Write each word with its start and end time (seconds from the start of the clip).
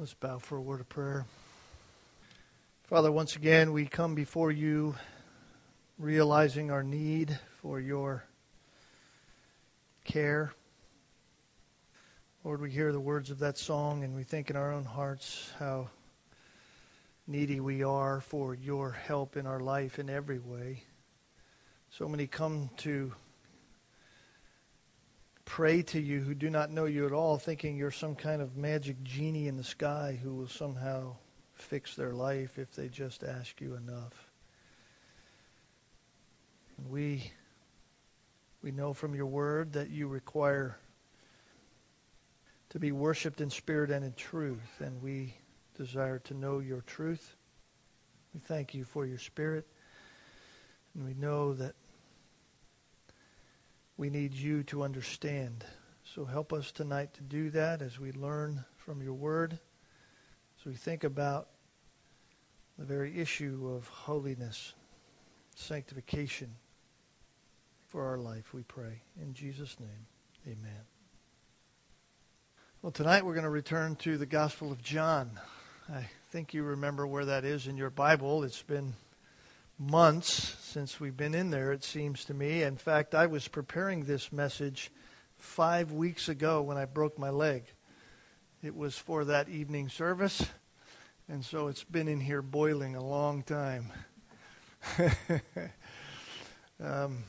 Let's 0.00 0.14
bow 0.14 0.38
for 0.38 0.56
a 0.56 0.62
word 0.62 0.80
of 0.80 0.88
prayer. 0.88 1.26
Father, 2.84 3.12
once 3.12 3.36
again, 3.36 3.70
we 3.74 3.84
come 3.84 4.14
before 4.14 4.50
you 4.50 4.94
realizing 5.98 6.70
our 6.70 6.82
need 6.82 7.38
for 7.60 7.78
your 7.78 8.24
care. 10.04 10.54
Lord, 12.44 12.62
we 12.62 12.70
hear 12.70 12.92
the 12.92 12.98
words 12.98 13.30
of 13.30 13.40
that 13.40 13.58
song 13.58 14.02
and 14.02 14.16
we 14.16 14.22
think 14.22 14.48
in 14.48 14.56
our 14.56 14.72
own 14.72 14.86
hearts 14.86 15.52
how 15.58 15.90
needy 17.26 17.60
we 17.60 17.82
are 17.82 18.22
for 18.22 18.54
your 18.54 18.92
help 18.92 19.36
in 19.36 19.46
our 19.46 19.60
life 19.60 19.98
in 19.98 20.08
every 20.08 20.38
way. 20.38 20.84
So 21.90 22.08
many 22.08 22.26
come 22.26 22.70
to 22.78 23.12
pray 25.50 25.82
to 25.82 26.00
you 26.00 26.20
who 26.20 26.32
do 26.32 26.48
not 26.48 26.70
know 26.70 26.84
you 26.84 27.04
at 27.04 27.12
all, 27.12 27.36
thinking 27.36 27.76
you're 27.76 27.90
some 27.90 28.14
kind 28.14 28.40
of 28.40 28.56
magic 28.56 29.02
genie 29.02 29.48
in 29.48 29.56
the 29.56 29.64
sky 29.64 30.16
who 30.22 30.32
will 30.32 30.46
somehow 30.46 31.12
fix 31.54 31.96
their 31.96 32.12
life 32.12 32.56
if 32.56 32.72
they 32.76 32.86
just 32.86 33.24
ask 33.24 33.60
you 33.60 33.74
enough. 33.74 34.30
And 36.78 36.88
we 36.88 37.32
we 38.62 38.70
know 38.70 38.92
from 38.92 39.12
your 39.12 39.26
word 39.26 39.72
that 39.72 39.90
you 39.90 40.06
require 40.06 40.78
to 42.68 42.78
be 42.78 42.92
worshiped 42.92 43.40
in 43.40 43.50
spirit 43.50 43.90
and 43.90 44.04
in 44.04 44.12
truth, 44.12 44.78
and 44.78 45.02
we 45.02 45.34
desire 45.76 46.20
to 46.20 46.34
know 46.34 46.60
your 46.60 46.82
truth. 46.82 47.34
We 48.32 48.38
thank 48.38 48.72
you 48.72 48.84
for 48.84 49.04
your 49.04 49.18
spirit, 49.18 49.66
and 50.94 51.04
we 51.04 51.14
know 51.14 51.54
that 51.54 51.74
we 54.00 54.08
need 54.08 54.32
you 54.32 54.62
to 54.62 54.82
understand. 54.82 55.62
So 56.14 56.24
help 56.24 56.54
us 56.54 56.72
tonight 56.72 57.12
to 57.14 57.20
do 57.20 57.50
that 57.50 57.82
as 57.82 58.00
we 58.00 58.12
learn 58.12 58.64
from 58.78 59.02
your 59.02 59.12
word, 59.12 59.58
as 60.58 60.64
we 60.64 60.72
think 60.72 61.04
about 61.04 61.48
the 62.78 62.86
very 62.86 63.18
issue 63.18 63.70
of 63.76 63.86
holiness, 63.88 64.72
sanctification 65.54 66.48
for 67.88 68.06
our 68.06 68.16
life, 68.16 68.54
we 68.54 68.62
pray. 68.62 69.02
In 69.20 69.34
Jesus' 69.34 69.78
name, 69.78 70.06
amen. 70.46 70.80
Well, 72.80 72.92
tonight 72.92 73.26
we're 73.26 73.34
going 73.34 73.44
to 73.44 73.50
return 73.50 73.96
to 73.96 74.16
the 74.16 74.24
Gospel 74.24 74.72
of 74.72 74.82
John. 74.82 75.38
I 75.92 76.08
think 76.30 76.54
you 76.54 76.62
remember 76.62 77.06
where 77.06 77.26
that 77.26 77.44
is 77.44 77.66
in 77.66 77.76
your 77.76 77.90
Bible. 77.90 78.44
It's 78.44 78.62
been 78.62 78.94
months 79.80 80.56
since 80.60 81.00
we've 81.00 81.16
been 81.16 81.34
in 81.34 81.50
there, 81.50 81.72
it 81.72 81.82
seems 81.82 82.26
to 82.26 82.34
me. 82.34 82.62
In 82.62 82.76
fact, 82.76 83.14
I 83.14 83.26
was 83.26 83.48
preparing 83.48 84.04
this 84.04 84.30
message 84.30 84.90
five 85.38 85.90
weeks 85.90 86.28
ago 86.28 86.60
when 86.60 86.76
I 86.76 86.84
broke 86.84 87.18
my 87.18 87.30
leg. 87.30 87.64
It 88.62 88.76
was 88.76 88.98
for 88.98 89.24
that 89.24 89.48
evening 89.48 89.88
service, 89.88 90.44
and 91.28 91.42
so 91.42 91.68
it's 91.68 91.82
been 91.82 92.08
in 92.08 92.20
here 92.20 92.42
boiling 92.42 92.94
a 92.94 93.02
long 93.02 93.42
time. 93.42 93.90
um, 96.78 97.24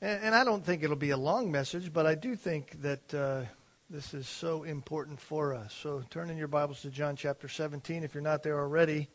and, 0.00 0.22
and, 0.22 0.34
I 0.34 0.42
don't 0.42 0.64
think 0.64 0.82
it'll 0.82 0.96
be 0.96 1.10
a 1.10 1.16
long 1.16 1.50
message, 1.50 1.92
but 1.92 2.06
I 2.06 2.16
do 2.16 2.34
think 2.34 2.82
that 2.82 3.14
uh, 3.14 3.42
this 3.88 4.14
is 4.14 4.28
so 4.28 4.64
important 4.64 5.20
for 5.20 5.54
us. 5.54 5.72
So 5.80 6.02
turn 6.10 6.28
in 6.28 6.36
your 6.36 6.48
Bibles 6.48 6.82
to 6.82 6.90
John 6.90 7.14
chapter 7.14 7.48
17 7.48 8.02
if 8.02 8.14
you're 8.14 8.22
not 8.22 8.42
there 8.42 8.58
already. 8.58 9.08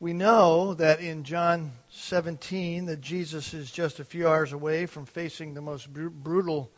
We 0.00 0.12
know 0.12 0.74
that 0.74 1.00
in 1.00 1.24
John 1.24 1.72
17 1.90 2.86
that 2.86 3.00
Jesus 3.00 3.52
is 3.52 3.72
just 3.72 3.98
a 3.98 4.04
few 4.04 4.28
hours 4.28 4.52
away 4.52 4.86
from 4.86 5.06
facing 5.06 5.54
the 5.54 5.60
most 5.60 5.92
br- 5.92 6.06
brutal 6.06 6.70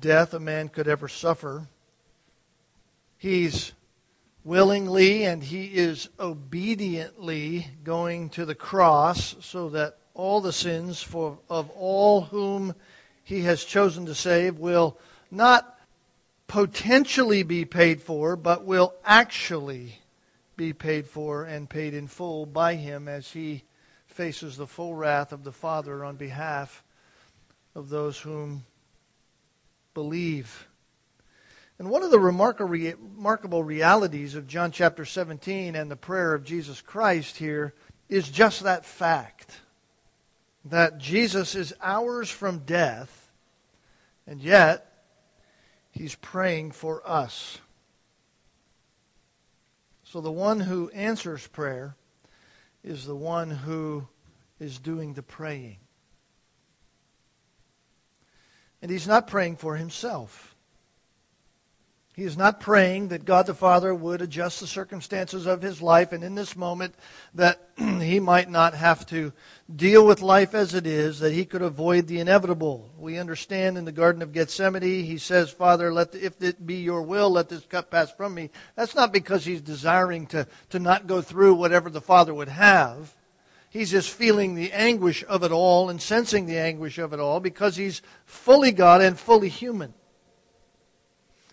death 0.00 0.34
a 0.34 0.40
man 0.40 0.68
could 0.68 0.88
ever 0.88 1.06
suffer. 1.06 1.68
He's 3.16 3.70
willingly 4.42 5.26
and 5.26 5.44
he 5.44 5.66
is 5.66 6.08
obediently 6.18 7.68
going 7.84 8.30
to 8.30 8.44
the 8.44 8.56
cross 8.56 9.36
so 9.40 9.68
that 9.68 9.98
all 10.14 10.40
the 10.40 10.52
sins 10.52 11.00
for, 11.00 11.38
of 11.48 11.70
all 11.70 12.22
whom 12.22 12.74
he 13.22 13.42
has 13.42 13.64
chosen 13.64 14.06
to 14.06 14.14
save 14.14 14.58
will 14.58 14.98
not 15.30 15.78
potentially 16.48 17.44
be 17.44 17.64
paid 17.64 18.02
for, 18.02 18.34
but 18.34 18.64
will 18.64 18.92
actually 19.04 19.99
be 20.60 20.72
paid 20.74 21.06
for 21.06 21.44
and 21.44 21.70
paid 21.70 21.94
in 21.94 22.06
full 22.06 22.44
by 22.44 22.74
him 22.74 23.08
as 23.08 23.32
he 23.32 23.64
faces 24.06 24.58
the 24.58 24.66
full 24.66 24.94
wrath 24.94 25.32
of 25.32 25.42
the 25.42 25.52
Father 25.52 26.04
on 26.04 26.16
behalf 26.16 26.84
of 27.74 27.88
those 27.88 28.18
whom 28.18 28.66
believe. 29.94 30.68
And 31.78 31.88
one 31.88 32.02
of 32.02 32.10
the 32.10 32.20
remarkable 32.20 33.64
realities 33.64 34.34
of 34.34 34.46
John 34.46 34.70
chapter 34.70 35.06
17 35.06 35.74
and 35.74 35.90
the 35.90 35.96
prayer 35.96 36.34
of 36.34 36.44
Jesus 36.44 36.82
Christ 36.82 37.38
here 37.38 37.72
is 38.10 38.28
just 38.28 38.62
that 38.62 38.84
fact 38.84 39.62
that 40.66 40.98
Jesus 40.98 41.54
is 41.54 41.72
hours 41.80 42.28
from 42.28 42.58
death, 42.66 43.30
and 44.26 44.42
yet 44.42 45.04
he's 45.90 46.16
praying 46.16 46.72
for 46.72 47.00
us. 47.08 47.60
So 50.10 50.20
the 50.20 50.32
one 50.32 50.58
who 50.58 50.90
answers 50.90 51.46
prayer 51.46 51.94
is 52.82 53.06
the 53.06 53.14
one 53.14 53.48
who 53.48 54.08
is 54.58 54.80
doing 54.80 55.14
the 55.14 55.22
praying. 55.22 55.76
And 58.82 58.90
he's 58.90 59.06
not 59.06 59.28
praying 59.28 59.58
for 59.58 59.76
himself. 59.76 60.56
He 62.16 62.24
is 62.24 62.36
not 62.36 62.60
praying 62.60 63.08
that 63.08 63.24
God 63.24 63.46
the 63.46 63.54
Father 63.54 63.94
would 63.94 64.20
adjust 64.20 64.58
the 64.58 64.66
circumstances 64.66 65.46
of 65.46 65.62
his 65.62 65.80
life 65.80 66.10
and 66.10 66.24
in 66.24 66.34
this 66.34 66.56
moment 66.56 66.96
that 67.34 67.70
he 67.76 68.18
might 68.18 68.50
not 68.50 68.74
have 68.74 69.06
to 69.06 69.32
deal 69.74 70.04
with 70.04 70.20
life 70.20 70.52
as 70.52 70.74
it 70.74 70.88
is, 70.88 71.20
that 71.20 71.32
he 71.32 71.44
could 71.44 71.62
avoid 71.62 72.08
the 72.08 72.18
inevitable. 72.18 72.90
We 72.98 73.16
understand 73.16 73.78
in 73.78 73.84
the 73.84 73.92
Garden 73.92 74.22
of 74.22 74.32
Gethsemane, 74.32 74.82
he 74.82 75.18
says, 75.18 75.50
Father, 75.50 75.92
let 75.92 76.10
the, 76.10 76.24
if 76.24 76.42
it 76.42 76.66
be 76.66 76.76
your 76.76 77.02
will, 77.02 77.30
let 77.30 77.48
this 77.48 77.64
cup 77.64 77.92
pass 77.92 78.10
from 78.10 78.34
me. 78.34 78.50
That's 78.74 78.96
not 78.96 79.12
because 79.12 79.44
he's 79.44 79.60
desiring 79.60 80.26
to, 80.28 80.48
to 80.70 80.80
not 80.80 81.06
go 81.06 81.22
through 81.22 81.54
whatever 81.54 81.90
the 81.90 82.00
Father 82.00 82.34
would 82.34 82.48
have. 82.48 83.14
He's 83.70 83.92
just 83.92 84.10
feeling 84.10 84.56
the 84.56 84.72
anguish 84.72 85.24
of 85.28 85.44
it 85.44 85.52
all 85.52 85.88
and 85.88 86.02
sensing 86.02 86.46
the 86.46 86.58
anguish 86.58 86.98
of 86.98 87.12
it 87.12 87.20
all 87.20 87.38
because 87.38 87.76
he's 87.76 88.02
fully 88.26 88.72
God 88.72 89.00
and 89.00 89.16
fully 89.16 89.48
human. 89.48 89.94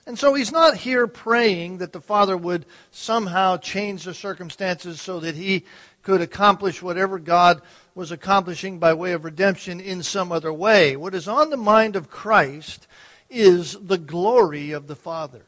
And 0.08 0.18
so 0.18 0.34
he's 0.34 0.54
not 0.54 0.78
here 0.78 1.06
praying 1.06 1.80
that 1.80 1.92
the 1.92 2.00
Father 2.00 2.38
would 2.38 2.66
somehow 2.92 3.58
change 3.58 4.06
the 4.06 4.14
circumstances 4.14 5.02
so 5.02 5.20
that 5.20 5.36
he 5.36 5.66
could 6.02 6.22
accomplish 6.22 6.82
whatever 6.82 7.20
God 7.20 7.62
was 7.94 8.10
accomplishing 8.10 8.80
by 8.80 8.94
way 8.94 9.12
of 9.12 9.26
redemption 9.26 9.82
in 9.82 10.02
some 10.02 10.32
other 10.32 10.54
way. 10.54 10.96
What 10.96 11.14
is 11.14 11.28
on 11.28 11.50
the 11.50 11.58
mind 11.58 11.98
of 11.98 12.10
Christ 12.10 12.88
is 13.30 13.74
the 13.82 13.98
glory 13.98 14.72
of 14.72 14.88
the 14.88 14.96
Father. 14.96 15.42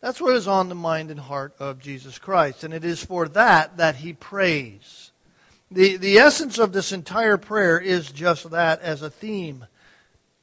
That's 0.00 0.20
what 0.20 0.34
is 0.34 0.48
on 0.48 0.68
the 0.68 0.74
mind 0.74 1.12
and 1.12 1.20
heart 1.20 1.54
of 1.60 1.78
Jesus 1.78 2.18
Christ. 2.18 2.64
And 2.64 2.74
it 2.74 2.84
is 2.84 3.04
for 3.04 3.28
that 3.28 3.76
that 3.76 3.94
he 3.94 4.14
prays. 4.14 5.12
The, 5.70 5.96
the 5.96 6.18
essence 6.18 6.58
of 6.58 6.72
this 6.72 6.90
entire 6.90 7.36
prayer 7.36 7.78
is 7.78 8.10
just 8.10 8.50
that 8.50 8.82
as 8.82 9.00
a 9.00 9.10
theme. 9.10 9.66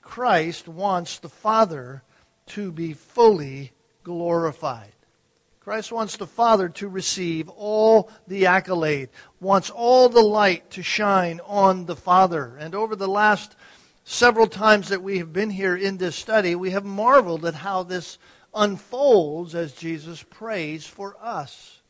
Christ 0.02 0.70
wants 0.70 1.20
the 1.20 1.28
Father 1.28 2.04
to 2.50 2.72
be 2.72 2.94
fully 2.94 3.72
glorified. 4.04 4.92
Christ 5.60 5.92
wants 5.92 6.18
the 6.18 6.28
Father 6.28 6.70
to 6.70 6.88
receive 6.88 7.48
all 7.50 8.10
the 8.28 8.48
accolade, 8.48 9.10
wants 9.40 9.70
all 9.70 10.10
the 10.10 10.24
light 10.24 10.72
to 10.72 10.82
shine 10.82 11.40
on 11.46 11.86
the 11.86 11.96
Father. 11.96 12.58
And 12.60 12.74
over 12.74 12.96
the 12.96 13.08
last 13.08 13.56
several 14.04 14.48
times 14.48 14.90
that 14.90 15.04
we 15.04 15.20
have 15.20 15.32
been 15.32 15.52
here 15.52 15.76
in 15.76 15.98
this 15.98 16.16
study, 16.16 16.56
we 16.56 16.72
have 16.72 16.86
marveled 16.86 17.46
at 17.46 17.54
how 17.54 17.84
this 17.84 18.18
unfolds 18.56 19.54
as 19.54 19.74
Jesus 19.74 20.24
prays 20.24 20.88
for 20.88 21.16
us. 21.22 21.82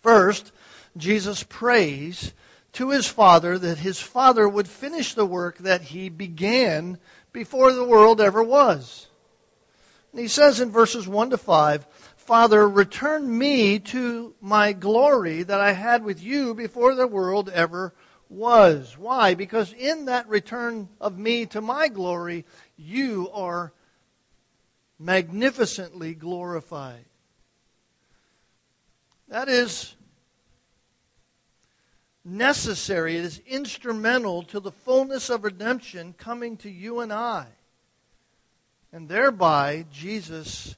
First, 0.00 0.52
Jesus 0.96 1.42
prays 1.42 2.32
to 2.74 2.90
his 2.90 3.08
Father 3.08 3.58
that 3.58 3.78
his 3.78 3.98
Father 3.98 4.48
would 4.48 4.68
finish 4.68 5.14
the 5.14 5.26
work 5.26 5.58
that 5.58 5.82
he 5.82 6.08
began 6.08 6.98
before 7.32 7.72
the 7.72 7.84
world 7.84 8.20
ever 8.20 8.42
was. 8.42 9.07
And 10.18 10.24
he 10.24 10.28
says 10.28 10.58
in 10.58 10.72
verses 10.72 11.06
1 11.06 11.30
to 11.30 11.38
5, 11.38 11.86
Father, 12.16 12.68
return 12.68 13.38
me 13.38 13.78
to 13.78 14.34
my 14.40 14.72
glory 14.72 15.44
that 15.44 15.60
I 15.60 15.70
had 15.70 16.02
with 16.02 16.20
you 16.20 16.54
before 16.54 16.96
the 16.96 17.06
world 17.06 17.48
ever 17.50 17.94
was. 18.28 18.98
Why? 18.98 19.34
Because 19.34 19.72
in 19.72 20.06
that 20.06 20.28
return 20.28 20.88
of 21.00 21.16
me 21.20 21.46
to 21.46 21.60
my 21.60 21.86
glory, 21.86 22.44
you 22.76 23.30
are 23.32 23.72
magnificently 24.98 26.14
glorified. 26.14 27.04
That 29.28 29.48
is 29.48 29.94
necessary, 32.24 33.18
it 33.18 33.24
is 33.24 33.40
instrumental 33.46 34.42
to 34.42 34.58
the 34.58 34.72
fullness 34.72 35.30
of 35.30 35.44
redemption 35.44 36.12
coming 36.12 36.56
to 36.56 36.68
you 36.68 36.98
and 36.98 37.12
I 37.12 37.46
and 38.92 39.08
thereby 39.08 39.86
Jesus 39.90 40.76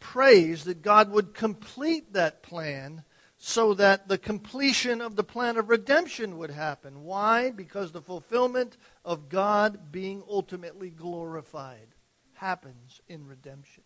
prays 0.00 0.64
that 0.64 0.82
God 0.82 1.10
would 1.10 1.34
complete 1.34 2.12
that 2.12 2.42
plan 2.42 3.04
so 3.44 3.74
that 3.74 4.06
the 4.06 4.18
completion 4.18 5.00
of 5.00 5.16
the 5.16 5.24
plan 5.24 5.56
of 5.56 5.68
redemption 5.68 6.38
would 6.38 6.50
happen. 6.50 7.02
Why? 7.02 7.50
Because 7.50 7.90
the 7.90 8.00
fulfillment 8.00 8.76
of 9.04 9.28
God 9.28 9.90
being 9.90 10.22
ultimately 10.28 10.90
glorified 10.90 11.88
happens 12.34 13.00
in 13.08 13.26
redemption. 13.26 13.82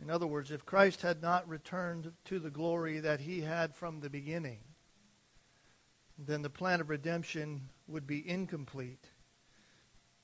In 0.00 0.10
other 0.10 0.26
words, 0.26 0.50
if 0.50 0.66
Christ 0.66 1.02
had 1.02 1.22
not 1.22 1.48
returned 1.48 2.12
to 2.26 2.38
the 2.38 2.50
glory 2.50 3.00
that 3.00 3.20
he 3.20 3.40
had 3.40 3.74
from 3.74 4.00
the 4.00 4.10
beginning, 4.10 4.60
then 6.18 6.42
the 6.42 6.50
plan 6.50 6.80
of 6.80 6.90
redemption 6.90 7.68
would 7.88 8.06
be 8.06 8.28
incomplete. 8.28 9.06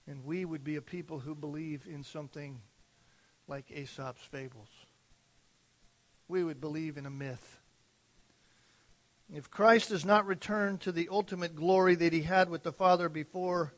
And 0.07 0.25
we 0.25 0.45
would 0.45 0.65
be 0.65 0.77
a 0.77 0.83
people 0.83 1.21
who 1.21 1.35
believe 1.35 1.87
in 1.87 2.03
something 2.03 2.61
like 3.47 3.71
Aesop's 3.71 4.23
fables. 4.23 4.69
We 6.29 6.43
would 6.43 6.61
believe 6.61 6.97
in 6.97 7.07
a 7.07 7.11
myth. 7.11 7.59
If 9.33 9.51
Christ 9.51 9.91
does 9.91 10.05
not 10.05 10.27
return 10.27 10.79
to 10.79 10.93
the 10.93 11.09
ultimate 11.11 11.57
glory 11.57 11.95
that 11.95 12.13
he 12.13 12.23
had 12.23 12.51
with 12.51 12.63
the 12.63 12.73
Father 12.73 13.09
before 13.09 13.73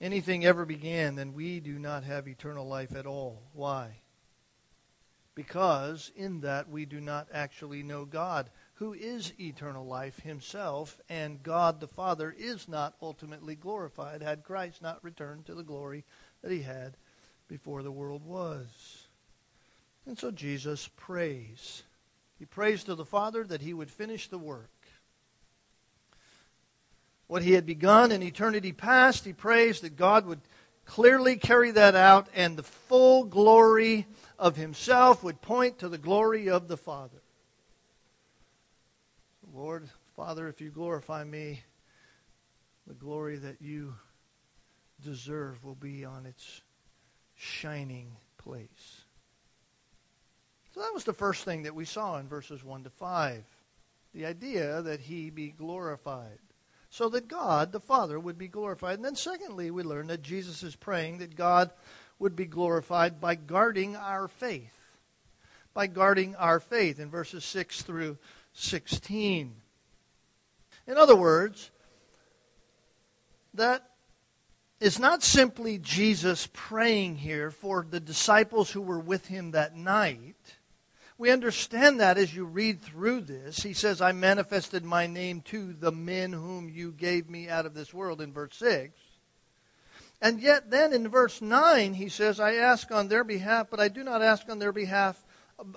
anything 0.00 0.44
ever 0.44 0.64
began, 0.64 1.16
then 1.16 1.34
we 1.34 1.60
do 1.60 1.78
not 1.78 2.04
have 2.04 2.26
eternal 2.26 2.66
life 2.66 2.94
at 2.94 3.06
all. 3.06 3.42
Why? 3.52 3.98
Because 5.34 6.10
in 6.16 6.40
that 6.40 6.70
we 6.70 6.86
do 6.86 7.00
not 7.00 7.28
actually 7.32 7.82
know 7.82 8.04
God 8.04 8.50
who 8.80 8.94
is 8.94 9.34
eternal 9.38 9.84
life 9.84 10.20
himself, 10.20 10.98
and 11.10 11.42
God 11.42 11.80
the 11.80 11.86
Father 11.86 12.34
is 12.36 12.66
not 12.66 12.94
ultimately 13.02 13.54
glorified 13.54 14.22
had 14.22 14.42
Christ 14.42 14.80
not 14.80 15.04
returned 15.04 15.44
to 15.46 15.54
the 15.54 15.62
glory 15.62 16.02
that 16.40 16.50
he 16.50 16.62
had 16.62 16.96
before 17.46 17.82
the 17.82 17.92
world 17.92 18.24
was. 18.24 19.06
And 20.06 20.18
so 20.18 20.30
Jesus 20.30 20.88
prays. 20.96 21.82
He 22.38 22.46
prays 22.46 22.82
to 22.84 22.94
the 22.94 23.04
Father 23.04 23.44
that 23.44 23.60
he 23.60 23.74
would 23.74 23.90
finish 23.90 24.28
the 24.28 24.38
work. 24.38 24.70
What 27.26 27.42
he 27.42 27.52
had 27.52 27.66
begun 27.66 28.10
in 28.10 28.22
eternity 28.22 28.72
past, 28.72 29.26
he 29.26 29.34
prays 29.34 29.82
that 29.82 29.96
God 29.96 30.24
would 30.24 30.40
clearly 30.86 31.36
carry 31.36 31.70
that 31.72 31.94
out 31.94 32.28
and 32.34 32.56
the 32.56 32.62
full 32.62 33.24
glory 33.24 34.06
of 34.38 34.56
himself 34.56 35.22
would 35.22 35.42
point 35.42 35.80
to 35.80 35.90
the 35.90 35.98
glory 35.98 36.48
of 36.48 36.66
the 36.66 36.78
Father. 36.78 37.19
Lord, 39.52 39.88
Father, 40.14 40.48
if 40.48 40.60
you 40.60 40.70
glorify 40.70 41.24
me, 41.24 41.62
the 42.86 42.94
glory 42.94 43.36
that 43.36 43.60
you 43.60 43.94
deserve 45.04 45.64
will 45.64 45.74
be 45.74 46.04
on 46.04 46.26
its 46.26 46.60
shining 47.34 48.16
place. 48.38 49.02
So 50.74 50.80
that 50.80 50.94
was 50.94 51.04
the 51.04 51.12
first 51.12 51.44
thing 51.44 51.64
that 51.64 51.74
we 51.74 51.84
saw 51.84 52.18
in 52.18 52.28
verses 52.28 52.62
1 52.62 52.84
to 52.84 52.90
5. 52.90 53.44
The 54.14 54.26
idea 54.26 54.82
that 54.82 55.00
he 55.00 55.30
be 55.30 55.48
glorified. 55.48 56.38
So 56.90 57.08
that 57.10 57.28
God, 57.28 57.72
the 57.72 57.80
Father, 57.80 58.18
would 58.18 58.38
be 58.38 58.48
glorified. 58.48 58.96
And 58.96 59.04
then, 59.04 59.16
secondly, 59.16 59.70
we 59.70 59.82
learn 59.82 60.08
that 60.08 60.22
Jesus 60.22 60.62
is 60.62 60.76
praying 60.76 61.18
that 61.18 61.36
God 61.36 61.70
would 62.18 62.36
be 62.36 62.46
glorified 62.46 63.20
by 63.20 63.34
guarding 63.34 63.96
our 63.96 64.28
faith. 64.28 64.76
By 65.72 65.86
guarding 65.86 66.36
our 66.36 66.60
faith 66.60 66.98
in 66.98 67.10
verses 67.10 67.44
6 67.44 67.82
through 67.82 68.18
16. 68.52 69.54
In 70.86 70.96
other 70.96 71.16
words, 71.16 71.70
that 73.54 73.90
is 74.80 74.98
not 74.98 75.22
simply 75.22 75.78
Jesus 75.78 76.48
praying 76.52 77.16
here 77.16 77.50
for 77.50 77.86
the 77.88 78.00
disciples 78.00 78.70
who 78.70 78.80
were 78.80 78.98
with 78.98 79.26
him 79.26 79.50
that 79.50 79.76
night. 79.76 80.56
We 81.18 81.30
understand 81.30 82.00
that 82.00 82.16
as 82.16 82.34
you 82.34 82.46
read 82.46 82.80
through 82.80 83.22
this. 83.22 83.62
He 83.62 83.74
says, 83.74 84.00
I 84.00 84.12
manifested 84.12 84.84
my 84.84 85.06
name 85.06 85.42
to 85.42 85.74
the 85.74 85.92
men 85.92 86.32
whom 86.32 86.70
you 86.70 86.92
gave 86.92 87.28
me 87.28 87.46
out 87.46 87.66
of 87.66 87.74
this 87.74 87.92
world 87.92 88.22
in 88.22 88.32
verse 88.32 88.56
6. 88.56 88.98
And 90.22 90.40
yet, 90.40 90.70
then 90.70 90.94
in 90.94 91.08
verse 91.08 91.42
9, 91.42 91.94
he 91.94 92.08
says, 92.08 92.40
I 92.40 92.54
ask 92.54 92.90
on 92.90 93.08
their 93.08 93.24
behalf, 93.24 93.68
but 93.70 93.80
I 93.80 93.88
do 93.88 94.02
not 94.02 94.22
ask 94.22 94.48
on 94.48 94.58
their 94.58 94.72
behalf 94.72 95.22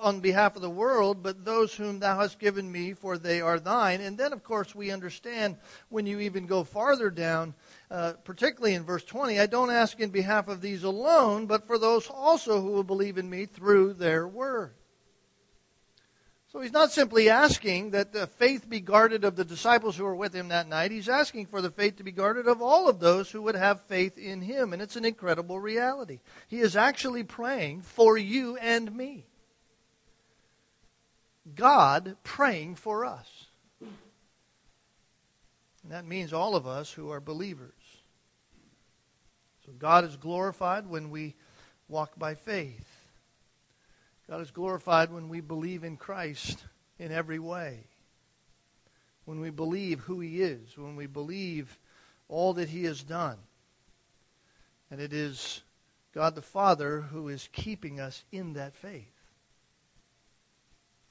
on 0.01 0.19
behalf 0.19 0.55
of 0.55 0.61
the 0.61 0.69
world, 0.69 1.23
but 1.23 1.45
those 1.45 1.73
whom 1.73 1.99
thou 1.99 2.19
hast 2.19 2.39
given 2.39 2.71
me, 2.71 2.93
for 2.93 3.17
they 3.17 3.41
are 3.41 3.59
thine. 3.59 4.01
And 4.01 4.17
then, 4.17 4.33
of 4.33 4.43
course, 4.43 4.73
we 4.73 4.91
understand 4.91 5.57
when 5.89 6.05
you 6.05 6.19
even 6.19 6.45
go 6.45 6.63
farther 6.63 7.09
down, 7.09 7.53
uh, 7.91 8.13
particularly 8.23 8.75
in 8.75 8.83
verse 8.83 9.03
20, 9.03 9.39
I 9.39 9.45
don't 9.45 9.71
ask 9.71 9.99
in 9.99 10.09
behalf 10.09 10.47
of 10.47 10.61
these 10.61 10.83
alone, 10.83 11.45
but 11.45 11.67
for 11.67 11.77
those 11.77 12.07
also 12.07 12.61
who 12.61 12.71
will 12.71 12.83
believe 12.83 13.17
in 13.17 13.29
me 13.29 13.45
through 13.45 13.93
their 13.93 14.27
word. 14.27 14.73
So 16.53 16.61
he's 16.61 16.71
not 16.71 16.91
simply 16.91 17.31
asking 17.31 17.91
that 17.91 18.13
the 18.13 18.27
faith 18.27 18.69
be 18.69 18.79
guarded 18.79 19.23
of 19.23 19.35
the 19.35 19.43
disciples 19.43 19.97
who 19.97 20.03
were 20.03 20.15
with 20.15 20.35
him 20.35 20.49
that 20.49 20.69
night. 20.69 20.91
He's 20.91 21.09
asking 21.09 21.47
for 21.47 21.63
the 21.63 21.71
faith 21.71 21.95
to 21.95 22.03
be 22.03 22.11
guarded 22.11 22.47
of 22.47 22.61
all 22.61 22.87
of 22.87 22.99
those 22.99 23.31
who 23.31 23.41
would 23.41 23.55
have 23.55 23.81
faith 23.81 24.19
in 24.19 24.39
him. 24.39 24.71
And 24.71 24.79
it's 24.79 24.95
an 24.95 25.03
incredible 25.03 25.59
reality. 25.59 26.19
He 26.47 26.59
is 26.59 26.75
actually 26.75 27.23
praying 27.23 27.81
for 27.81 28.19
you 28.19 28.55
and 28.57 28.95
me. 28.95 29.25
God 31.55 32.15
praying 32.23 32.75
for 32.75 33.05
us. 33.05 33.47
And 33.81 35.91
that 35.91 36.05
means 36.05 36.31
all 36.31 36.55
of 36.55 36.65
us 36.65 36.91
who 36.91 37.11
are 37.11 37.19
believers. 37.19 37.73
So 39.65 39.73
God 39.73 40.05
is 40.05 40.15
glorified 40.15 40.87
when 40.87 41.09
we 41.09 41.35
walk 41.87 42.17
by 42.17 42.35
faith. 42.35 42.87
God 44.29 44.41
is 44.41 44.51
glorified 44.51 45.11
when 45.11 45.27
we 45.27 45.41
believe 45.41 45.83
in 45.83 45.97
Christ 45.97 46.63
in 46.97 47.11
every 47.11 47.39
way. 47.39 47.87
When 49.25 49.41
we 49.41 49.49
believe 49.49 50.01
who 50.01 50.21
He 50.21 50.41
is, 50.41 50.77
when 50.77 50.95
we 50.95 51.07
believe 51.07 51.77
all 52.29 52.53
that 52.53 52.69
He 52.69 52.85
has 52.85 53.03
done. 53.03 53.37
And 54.89 55.01
it 55.01 55.11
is 55.11 55.61
God 56.13 56.35
the 56.35 56.41
Father 56.41 57.01
who 57.01 57.27
is 57.27 57.49
keeping 57.51 57.99
us 57.99 58.23
in 58.31 58.53
that 58.53 58.75
faith 58.75 59.12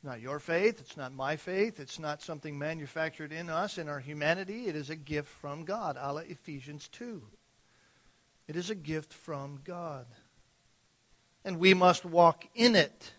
not 0.04 0.20
your 0.20 0.38
faith. 0.38 0.81
It's 0.81 0.96
not 0.96 1.12
my 1.12 1.37
faith. 1.37 1.78
It's 1.78 1.99
not 1.99 2.22
something 2.22 2.58
manufactured 2.58 3.32
in 3.32 3.49
us, 3.49 3.78
in 3.78 3.88
our 3.88 4.00
humanity. 4.00 4.66
It 4.66 4.76
is 4.76 4.90
a 4.90 4.96
gift 4.96 5.28
from 5.28 5.64
God, 5.64 5.96
a 5.99 6.12
la 6.12 6.20
Ephesians 6.20 6.88
2. 6.88 7.22
It 8.49 8.56
is 8.56 8.70
a 8.70 8.75
gift 8.75 9.12
from 9.12 9.60
God. 9.64 10.06
And 11.44 11.58
we 11.58 11.75
must 11.75 12.04
walk 12.04 12.44
in 12.54 12.75
it. 12.75 13.12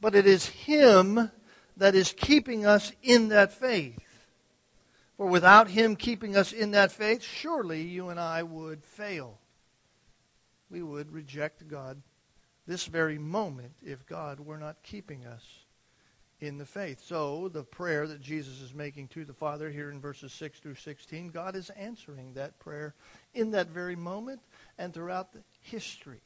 But 0.00 0.14
it 0.14 0.26
is 0.26 0.46
Him 0.46 1.30
that 1.76 1.94
is 1.94 2.12
keeping 2.16 2.66
us 2.66 2.92
in 3.02 3.28
that 3.28 3.52
faith. 3.52 3.98
For 5.16 5.26
without 5.26 5.68
Him 5.68 5.96
keeping 5.96 6.36
us 6.36 6.52
in 6.52 6.72
that 6.72 6.92
faith, 6.92 7.22
surely 7.22 7.82
you 7.82 8.10
and 8.10 8.20
I 8.20 8.42
would 8.42 8.84
fail. 8.84 9.38
We 10.70 10.82
would 10.82 11.12
reject 11.12 11.68
God 11.68 12.02
this 12.66 12.86
very 12.86 13.18
moment 13.18 13.72
if 13.84 14.06
God 14.06 14.40
were 14.40 14.58
not 14.58 14.82
keeping 14.82 15.24
us 15.24 15.44
in 16.40 16.58
the 16.58 16.66
faith. 16.66 17.02
So, 17.04 17.48
the 17.48 17.62
prayer 17.62 18.06
that 18.06 18.20
Jesus 18.20 18.60
is 18.60 18.74
making 18.74 19.08
to 19.08 19.24
the 19.24 19.32
Father 19.32 19.70
here 19.70 19.90
in 19.90 20.00
verses 20.00 20.32
6 20.32 20.58
through 20.58 20.74
16, 20.74 21.28
God 21.28 21.56
is 21.56 21.70
answering 21.70 22.34
that 22.34 22.58
prayer 22.58 22.94
in 23.34 23.52
that 23.52 23.68
very 23.68 23.96
moment 23.96 24.40
and 24.76 24.92
throughout 24.92 25.32
the 25.32 25.42
history. 25.62 26.20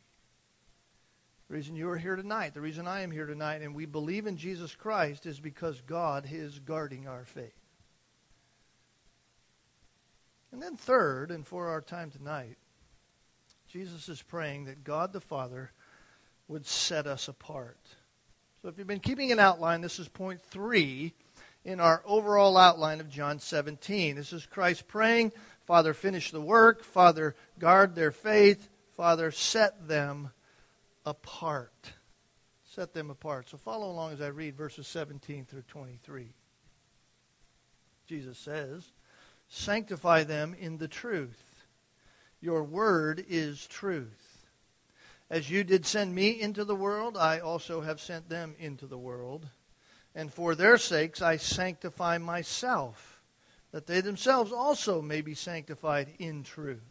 The 1.48 1.54
reason 1.54 1.76
you 1.76 1.88
are 1.90 1.98
here 1.98 2.16
tonight, 2.16 2.54
the 2.54 2.60
reason 2.60 2.86
I 2.86 3.02
am 3.02 3.10
here 3.10 3.26
tonight, 3.26 3.62
and 3.62 3.74
we 3.74 3.86
believe 3.86 4.26
in 4.26 4.36
Jesus 4.36 4.74
Christ 4.74 5.26
is 5.26 5.40
because 5.40 5.80
God 5.80 6.26
is 6.30 6.58
guarding 6.58 7.06
our 7.06 7.24
faith. 7.24 7.52
And 10.52 10.60
then, 10.60 10.76
third, 10.76 11.30
and 11.30 11.46
for 11.46 11.68
our 11.68 11.80
time 11.80 12.10
tonight, 12.10 12.56
Jesus 13.68 14.08
is 14.08 14.22
praying 14.22 14.64
that 14.64 14.82
God 14.82 15.12
the 15.12 15.20
Father 15.20 15.70
would 16.50 16.66
set 16.66 17.06
us 17.06 17.28
apart. 17.28 17.78
So 18.60 18.68
if 18.68 18.76
you've 18.76 18.86
been 18.86 18.98
keeping 18.98 19.30
an 19.30 19.38
outline, 19.38 19.80
this 19.80 20.00
is 20.00 20.08
point 20.08 20.42
three 20.42 21.14
in 21.64 21.78
our 21.78 22.02
overall 22.04 22.56
outline 22.56 22.98
of 23.00 23.08
John 23.08 23.38
17. 23.38 24.16
This 24.16 24.32
is 24.32 24.46
Christ 24.46 24.88
praying, 24.88 25.32
Father, 25.64 25.94
finish 25.94 26.32
the 26.32 26.40
work. 26.40 26.82
Father, 26.82 27.36
guard 27.60 27.94
their 27.94 28.10
faith. 28.10 28.68
Father, 28.96 29.30
set 29.30 29.86
them 29.86 30.32
apart. 31.06 31.92
Set 32.64 32.92
them 32.94 33.10
apart. 33.10 33.48
So 33.48 33.56
follow 33.56 33.88
along 33.88 34.14
as 34.14 34.20
I 34.20 34.28
read 34.28 34.56
verses 34.56 34.88
17 34.88 35.44
through 35.44 35.62
23. 35.68 36.32
Jesus 38.08 38.38
says, 38.38 38.90
Sanctify 39.48 40.24
them 40.24 40.56
in 40.58 40.78
the 40.78 40.88
truth. 40.88 41.64
Your 42.40 42.64
word 42.64 43.24
is 43.28 43.64
truth. 43.68 44.29
As 45.30 45.48
you 45.48 45.62
did 45.62 45.86
send 45.86 46.12
me 46.12 46.40
into 46.40 46.64
the 46.64 46.74
world, 46.74 47.16
I 47.16 47.38
also 47.38 47.82
have 47.82 48.00
sent 48.00 48.28
them 48.28 48.56
into 48.58 48.86
the 48.86 48.98
world. 48.98 49.46
And 50.12 50.32
for 50.32 50.56
their 50.56 50.76
sakes 50.76 51.22
I 51.22 51.36
sanctify 51.36 52.18
myself, 52.18 53.20
that 53.70 53.86
they 53.86 54.00
themselves 54.00 54.50
also 54.50 55.00
may 55.00 55.20
be 55.20 55.34
sanctified 55.34 56.08
in 56.18 56.42
truth. 56.42 56.82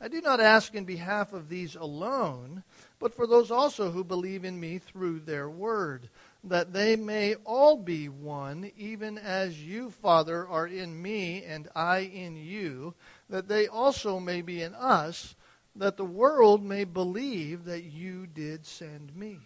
I 0.00 0.08
do 0.08 0.22
not 0.22 0.40
ask 0.40 0.74
in 0.74 0.86
behalf 0.86 1.34
of 1.34 1.50
these 1.50 1.76
alone, 1.76 2.64
but 2.98 3.14
for 3.14 3.26
those 3.26 3.50
also 3.50 3.90
who 3.90 4.02
believe 4.02 4.46
in 4.46 4.58
me 4.58 4.78
through 4.78 5.20
their 5.20 5.50
word, 5.50 6.08
that 6.42 6.72
they 6.72 6.96
may 6.96 7.34
all 7.44 7.76
be 7.76 8.08
one, 8.08 8.72
even 8.78 9.18
as 9.18 9.62
you, 9.62 9.90
Father, 9.90 10.48
are 10.48 10.66
in 10.66 11.02
me 11.02 11.44
and 11.44 11.68
I 11.76 11.98
in 11.98 12.36
you, 12.36 12.94
that 13.28 13.48
they 13.48 13.66
also 13.66 14.18
may 14.18 14.40
be 14.40 14.62
in 14.62 14.74
us, 14.74 15.34
that 15.80 15.96
the 15.96 16.04
world 16.04 16.62
may 16.62 16.84
believe 16.84 17.64
that 17.64 17.84
you 17.84 18.26
did 18.26 18.66
send 18.66 19.16
me. 19.16 19.38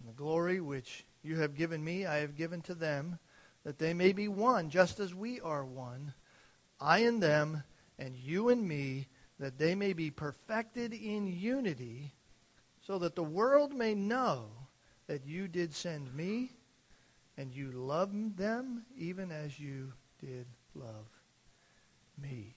And 0.00 0.08
the 0.08 0.12
glory 0.12 0.60
which 0.60 1.04
you 1.22 1.36
have 1.36 1.54
given 1.54 1.82
me, 1.84 2.04
I 2.04 2.16
have 2.16 2.36
given 2.36 2.60
to 2.62 2.74
them, 2.74 3.20
that 3.62 3.78
they 3.78 3.94
may 3.94 4.12
be 4.12 4.26
one, 4.26 4.70
just 4.70 4.98
as 4.98 5.14
we 5.14 5.40
are 5.40 5.64
one, 5.64 6.14
I 6.80 6.98
and 6.98 7.22
them 7.22 7.62
and 7.96 8.16
you 8.16 8.48
and 8.48 8.66
me, 8.66 9.06
that 9.38 9.56
they 9.56 9.76
may 9.76 9.92
be 9.92 10.10
perfected 10.10 10.92
in 10.92 11.28
unity, 11.28 12.12
so 12.82 12.98
that 12.98 13.14
the 13.14 13.22
world 13.22 13.72
may 13.72 13.94
know 13.94 14.46
that 15.06 15.24
you 15.24 15.46
did 15.46 15.72
send 15.72 16.12
me, 16.12 16.50
and 17.36 17.54
you 17.54 17.70
love 17.70 18.10
them 18.36 18.84
even 18.98 19.30
as 19.30 19.60
you 19.60 19.92
did 20.20 20.46
love 20.74 21.06
me. 22.20 22.56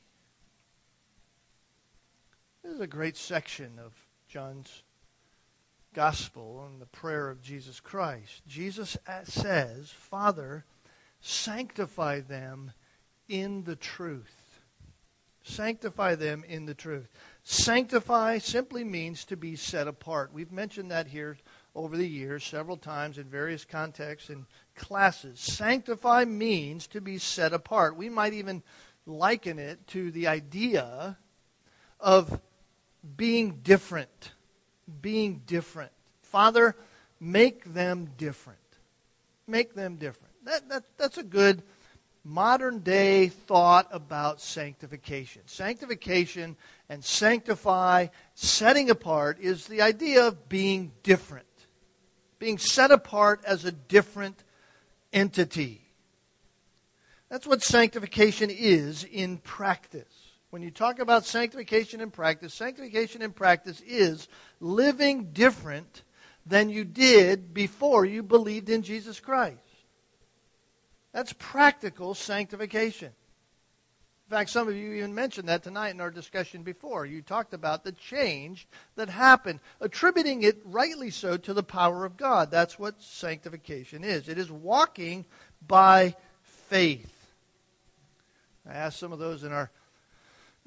This 2.68 2.76
is 2.76 2.82
a 2.82 2.88
great 2.88 3.16
section 3.16 3.80
of 3.80 3.94
John's 4.28 4.84
gospel 5.94 6.68
and 6.70 6.82
the 6.82 6.86
prayer 6.86 7.30
of 7.30 7.42
Jesus 7.42 7.80
Christ. 7.80 8.42
Jesus 8.46 8.98
says, 9.24 9.90
Father, 9.90 10.66
sanctify 11.22 12.20
them 12.20 12.74
in 13.30 13.64
the 13.64 13.78
truth. 13.78 14.60
Sanctify 15.44 16.16
them 16.16 16.44
in 16.46 16.66
the 16.66 16.74
truth. 16.74 17.08
Sanctify 17.44 18.40
simply 18.40 18.84
means 18.84 19.24
to 19.24 19.38
be 19.38 19.56
set 19.56 19.88
apart. 19.88 20.34
We've 20.34 20.52
mentioned 20.52 20.92
that 20.92 21.08
here 21.08 21.38
over 21.74 21.96
the 21.96 22.10
years 22.10 22.44
several 22.44 22.76
times 22.76 23.18
in 23.18 23.30
various 23.30 23.64
contexts 23.64 24.30
and 24.30 24.46
classes. 24.76 25.40
Sanctify 25.40 26.26
means 26.26 26.86
to 26.88 27.00
be 27.00 27.18
set 27.18 27.54
apart. 27.54 27.96
We 27.96 28.10
might 28.10 28.34
even 28.34 28.62
liken 29.06 29.58
it 29.58 29.88
to 29.88 30.12
the 30.12 30.28
idea 30.28 31.18
of 32.02 32.42
being 33.16 33.60
different. 33.64 34.32
Being 35.02 35.42
different. 35.46 35.92
Father, 36.22 36.76
make 37.20 37.64
them 37.74 38.10
different. 38.18 38.60
Make 39.48 39.74
them 39.74 39.96
different. 39.96 40.34
That, 40.46 40.70
that, 40.70 40.84
that's 40.98 41.18
a 41.18 41.24
good 41.24 41.64
modern 42.24 42.80
day 42.80 43.30
thought 43.30 43.88
about 43.92 44.42
sanctification. 44.42 45.42
Sanctification 45.46 46.58
and 46.90 47.04
sanctify, 47.04 48.08
setting 48.36 48.90
apart, 48.90 49.40
is 49.40 49.68
the 49.68 49.82
idea 49.82 50.28
of 50.28 50.50
being 50.50 50.92
different, 51.04 51.46
being 52.40 52.58
set 52.58 52.92
apart 52.92 53.42
as 53.46 53.64
a 53.66 53.72
different 53.72 54.44
entity. 55.14 55.82
That's 57.30 57.48
what 57.48 57.64
sanctification 57.64 58.50
is 58.50 59.04
in 59.04 59.38
practice. 59.38 60.06
When 60.50 60.62
you 60.62 60.72
talk 60.72 61.00
about 61.00 61.26
sanctification 61.26 62.00
in 62.00 62.10
practice, 62.10 62.54
sanctification 62.54 63.22
in 63.22 63.34
practice 63.34 63.82
is 63.86 64.28
living 64.60 65.32
different 65.34 66.04
than 66.46 66.70
you 66.70 66.86
did 66.86 67.54
before 67.54 68.06
you 68.06 68.24
believed 68.24 68.70
in 68.70 68.82
Jesus 68.82 69.20
Christ. 69.20 69.60
That's 71.12 71.34
practical 71.34 72.14
sanctification. 72.14 73.12
In 74.28 74.36
fact, 74.36 74.50
some 74.50 74.68
of 74.68 74.76
you 74.76 74.94
even 74.94 75.16
mentioned 75.16 75.48
that 75.50 75.64
tonight 75.64 75.92
in 75.92 76.02
our 76.02 76.12
discussion 76.12 76.64
before. 76.64 77.06
You 77.06 77.22
talked 77.22 77.54
about 77.54 77.84
the 77.84 77.94
change 77.94 78.68
that 78.96 79.10
happened, 79.10 79.62
attributing 79.80 80.44
it 80.44 80.62
rightly 80.66 81.10
so 81.10 81.38
to 81.38 81.54
the 81.54 81.64
power 81.64 82.04
of 82.04 82.18
God. 82.18 82.52
That's 82.52 82.78
what 82.78 83.02
sanctification 83.02 84.04
is. 84.04 84.28
It 84.28 84.38
is 84.38 84.52
walking 84.52 85.26
by 85.66 86.16
faith. 86.42 87.32
I 88.70 88.74
asked 88.74 89.00
some 89.00 89.14
of 89.14 89.20
those 89.20 89.44
in 89.44 89.54
our 89.54 89.72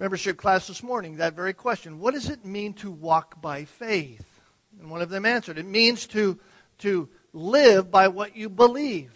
membership 0.01 0.39
class 0.39 0.67
this 0.67 0.83
morning 0.83 1.17
that 1.17 1.35
very 1.35 1.53
question. 1.53 2.01
What 2.01 2.15
does 2.15 2.31
it 2.31 2.43
mean 2.43 2.73
to 2.75 2.91
walk 2.91 3.43
by 3.43 3.67
faith? 3.67 4.41
And 4.81 4.91
one 4.91 5.03
of 5.03 5.11
them 5.11 5.27
answered, 5.27 5.59
it 5.59 5.67
means 5.67 6.07
to, 6.09 6.41
to 6.79 7.11
live 7.35 7.91
by 7.91 8.09
what 8.09 8.35
you 8.35 8.49
believe. 8.49 9.13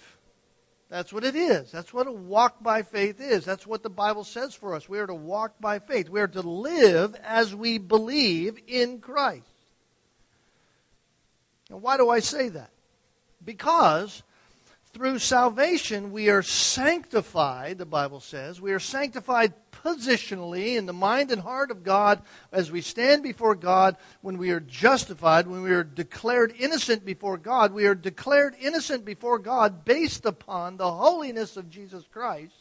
That's 0.90 1.10
what 1.10 1.24
it 1.24 1.34
is. 1.34 1.72
That's 1.72 1.94
what 1.94 2.06
a 2.06 2.12
walk 2.12 2.62
by 2.62 2.82
faith 2.82 3.18
is. 3.18 3.46
That's 3.46 3.66
what 3.66 3.82
the 3.82 3.88
Bible 3.88 4.24
says 4.24 4.54
for 4.54 4.74
us. 4.74 4.86
We 4.86 4.98
are 4.98 5.06
to 5.06 5.14
walk 5.14 5.54
by 5.58 5.78
faith. 5.78 6.10
We 6.10 6.20
are 6.20 6.28
to 6.28 6.42
live 6.42 7.16
as 7.24 7.54
we 7.54 7.78
believe 7.78 8.58
in 8.66 8.98
Christ. 8.98 9.48
Now, 11.70 11.78
why 11.78 11.96
do 11.96 12.10
I 12.10 12.20
say 12.20 12.50
that? 12.50 12.70
Because 13.42 14.22
through 14.94 15.18
salvation 15.18 16.12
we 16.12 16.30
are 16.30 16.42
sanctified, 16.42 17.78
the 17.78 17.84
Bible 17.84 18.20
says. 18.20 18.60
We 18.60 18.72
are 18.72 18.78
sanctified 18.78 19.52
positionally 19.72 20.76
in 20.76 20.86
the 20.86 20.92
mind 20.92 21.32
and 21.32 21.42
heart 21.42 21.72
of 21.72 21.82
God 21.82 22.22
as 22.52 22.70
we 22.70 22.80
stand 22.80 23.22
before 23.22 23.56
God 23.56 23.96
when 24.22 24.38
we 24.38 24.50
are 24.52 24.60
justified, 24.60 25.48
when 25.48 25.62
we 25.62 25.72
are 25.72 25.84
declared 25.84 26.54
innocent 26.58 27.04
before 27.04 27.36
God. 27.36 27.72
We 27.72 27.86
are 27.86 27.94
declared 27.94 28.54
innocent 28.60 29.04
before 29.04 29.40
God 29.40 29.84
based 29.84 30.24
upon 30.24 30.76
the 30.76 30.92
holiness 30.92 31.56
of 31.56 31.68
Jesus 31.68 32.04
Christ, 32.10 32.54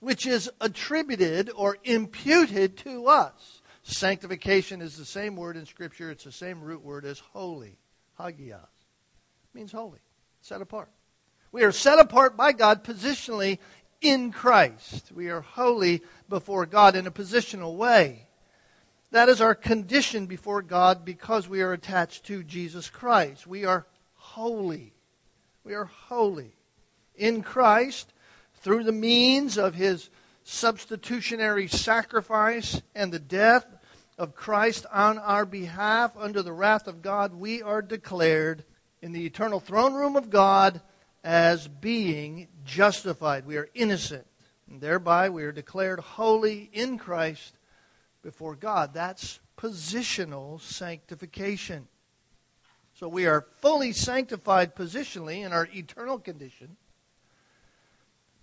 which 0.00 0.26
is 0.26 0.50
attributed 0.60 1.50
or 1.56 1.78
imputed 1.82 2.76
to 2.78 3.08
us. 3.08 3.62
Sanctification 3.82 4.80
is 4.82 4.96
the 4.96 5.04
same 5.04 5.34
word 5.34 5.56
in 5.56 5.66
Scripture, 5.66 6.10
it's 6.10 6.24
the 6.24 6.30
same 6.30 6.60
root 6.60 6.84
word 6.84 7.04
as 7.04 7.18
holy. 7.18 7.78
Hagios. 8.18 8.60
means 9.54 9.72
holy, 9.72 10.00
set 10.42 10.60
apart. 10.60 10.90
We 11.52 11.64
are 11.64 11.72
set 11.72 11.98
apart 11.98 12.34
by 12.34 12.52
God 12.52 12.82
positionally 12.82 13.58
in 14.00 14.32
Christ. 14.32 15.12
We 15.14 15.28
are 15.28 15.42
holy 15.42 16.00
before 16.28 16.64
God 16.64 16.96
in 16.96 17.06
a 17.06 17.10
positional 17.10 17.76
way. 17.76 18.26
That 19.10 19.28
is 19.28 19.42
our 19.42 19.54
condition 19.54 20.24
before 20.24 20.62
God 20.62 21.04
because 21.04 21.46
we 21.46 21.60
are 21.60 21.74
attached 21.74 22.24
to 22.24 22.42
Jesus 22.42 22.88
Christ. 22.88 23.46
We 23.46 23.66
are 23.66 23.86
holy. 24.14 24.94
We 25.62 25.74
are 25.74 25.84
holy. 25.84 26.56
In 27.14 27.42
Christ, 27.42 28.14
through 28.54 28.84
the 28.84 28.92
means 28.92 29.58
of 29.58 29.74
his 29.74 30.08
substitutionary 30.44 31.68
sacrifice 31.68 32.80
and 32.94 33.12
the 33.12 33.18
death 33.18 33.66
of 34.16 34.34
Christ 34.34 34.86
on 34.90 35.18
our 35.18 35.44
behalf 35.44 36.16
under 36.16 36.42
the 36.42 36.52
wrath 36.52 36.86
of 36.86 37.02
God, 37.02 37.34
we 37.34 37.60
are 37.60 37.82
declared 37.82 38.64
in 39.02 39.12
the 39.12 39.26
eternal 39.26 39.60
throne 39.60 39.92
room 39.92 40.16
of 40.16 40.30
God 40.30 40.80
as 41.24 41.68
being 41.68 42.48
justified. 42.64 43.46
We 43.46 43.56
are 43.56 43.68
innocent. 43.74 44.26
And 44.68 44.80
thereby 44.80 45.28
we 45.28 45.44
are 45.44 45.52
declared 45.52 46.00
holy 46.00 46.70
in 46.72 46.98
Christ 46.98 47.54
before 48.22 48.56
God. 48.56 48.94
That's 48.94 49.40
positional 49.56 50.60
sanctification. 50.60 51.88
So 52.94 53.08
we 53.08 53.26
are 53.26 53.46
fully 53.58 53.92
sanctified 53.92 54.74
positionally 54.74 55.44
in 55.44 55.52
our 55.52 55.68
eternal 55.72 56.18
condition. 56.18 56.76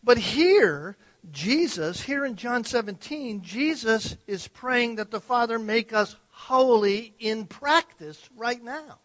But 0.04 0.18
here, 0.18 0.98
Jesus, 1.32 2.02
here 2.02 2.26
in 2.26 2.36
John 2.36 2.64
17, 2.64 3.42
Jesus 3.42 4.16
is 4.28 4.48
praying 4.48 4.96
that 4.96 5.12
the 5.12 5.20
Father 5.20 5.60
make 5.60 5.94
us 5.94 6.16
holy 6.30 7.14
in 7.20 7.46
practice 7.46 8.30
right 8.36 8.64
now. 8.64 9.00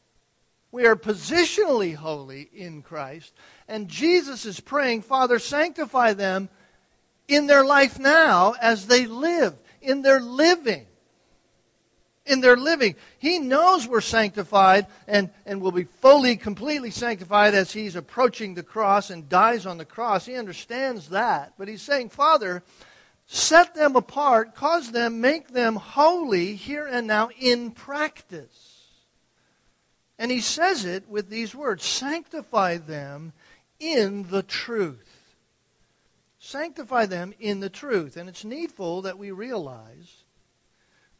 We 0.74 0.86
are 0.86 0.96
positionally 0.96 1.94
holy 1.94 2.50
in 2.52 2.82
Christ. 2.82 3.32
And 3.68 3.86
Jesus 3.86 4.44
is 4.44 4.58
praying, 4.58 5.02
Father, 5.02 5.38
sanctify 5.38 6.14
them 6.14 6.48
in 7.28 7.46
their 7.46 7.64
life 7.64 8.00
now 8.00 8.56
as 8.60 8.88
they 8.88 9.06
live, 9.06 9.54
in 9.80 10.02
their 10.02 10.18
living. 10.18 10.86
In 12.26 12.40
their 12.40 12.56
living. 12.56 12.96
He 13.20 13.38
knows 13.38 13.86
we're 13.86 14.00
sanctified 14.00 14.88
and, 15.06 15.30
and 15.46 15.60
will 15.60 15.70
be 15.70 15.84
fully, 15.84 16.34
completely 16.34 16.90
sanctified 16.90 17.54
as 17.54 17.70
he's 17.72 17.94
approaching 17.94 18.54
the 18.54 18.64
cross 18.64 19.10
and 19.10 19.28
dies 19.28 19.66
on 19.66 19.78
the 19.78 19.84
cross. 19.84 20.26
He 20.26 20.34
understands 20.34 21.10
that. 21.10 21.52
But 21.56 21.68
he's 21.68 21.82
saying, 21.82 22.08
Father, 22.08 22.64
set 23.26 23.76
them 23.76 23.94
apart, 23.94 24.56
cause 24.56 24.90
them, 24.90 25.20
make 25.20 25.52
them 25.52 25.76
holy 25.76 26.56
here 26.56 26.84
and 26.84 27.06
now 27.06 27.30
in 27.38 27.70
practice. 27.70 28.73
And 30.18 30.30
he 30.30 30.40
says 30.40 30.84
it 30.84 31.08
with 31.08 31.28
these 31.28 31.54
words 31.54 31.84
Sanctify 31.84 32.78
them 32.78 33.32
in 33.80 34.28
the 34.30 34.42
truth. 34.42 35.34
Sanctify 36.38 37.06
them 37.06 37.32
in 37.40 37.60
the 37.60 37.70
truth. 37.70 38.16
And 38.16 38.28
it's 38.28 38.44
needful 38.44 39.02
that 39.02 39.18
we 39.18 39.30
realize 39.30 40.24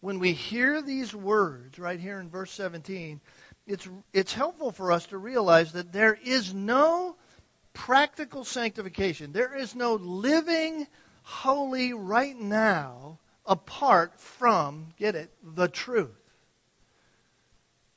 when 0.00 0.18
we 0.18 0.32
hear 0.32 0.82
these 0.82 1.14
words 1.14 1.78
right 1.78 1.98
here 1.98 2.20
in 2.20 2.28
verse 2.28 2.50
17, 2.52 3.20
it's, 3.66 3.88
it's 4.12 4.34
helpful 4.34 4.70
for 4.70 4.92
us 4.92 5.06
to 5.06 5.16
realize 5.16 5.72
that 5.72 5.92
there 5.92 6.18
is 6.22 6.52
no 6.52 7.16
practical 7.72 8.44
sanctification. 8.44 9.32
There 9.32 9.56
is 9.56 9.74
no 9.74 9.94
living 9.94 10.86
holy 11.22 11.94
right 11.94 12.38
now 12.38 13.18
apart 13.46 14.20
from, 14.20 14.88
get 14.98 15.14
it, 15.14 15.30
the 15.42 15.68
truth. 15.68 16.23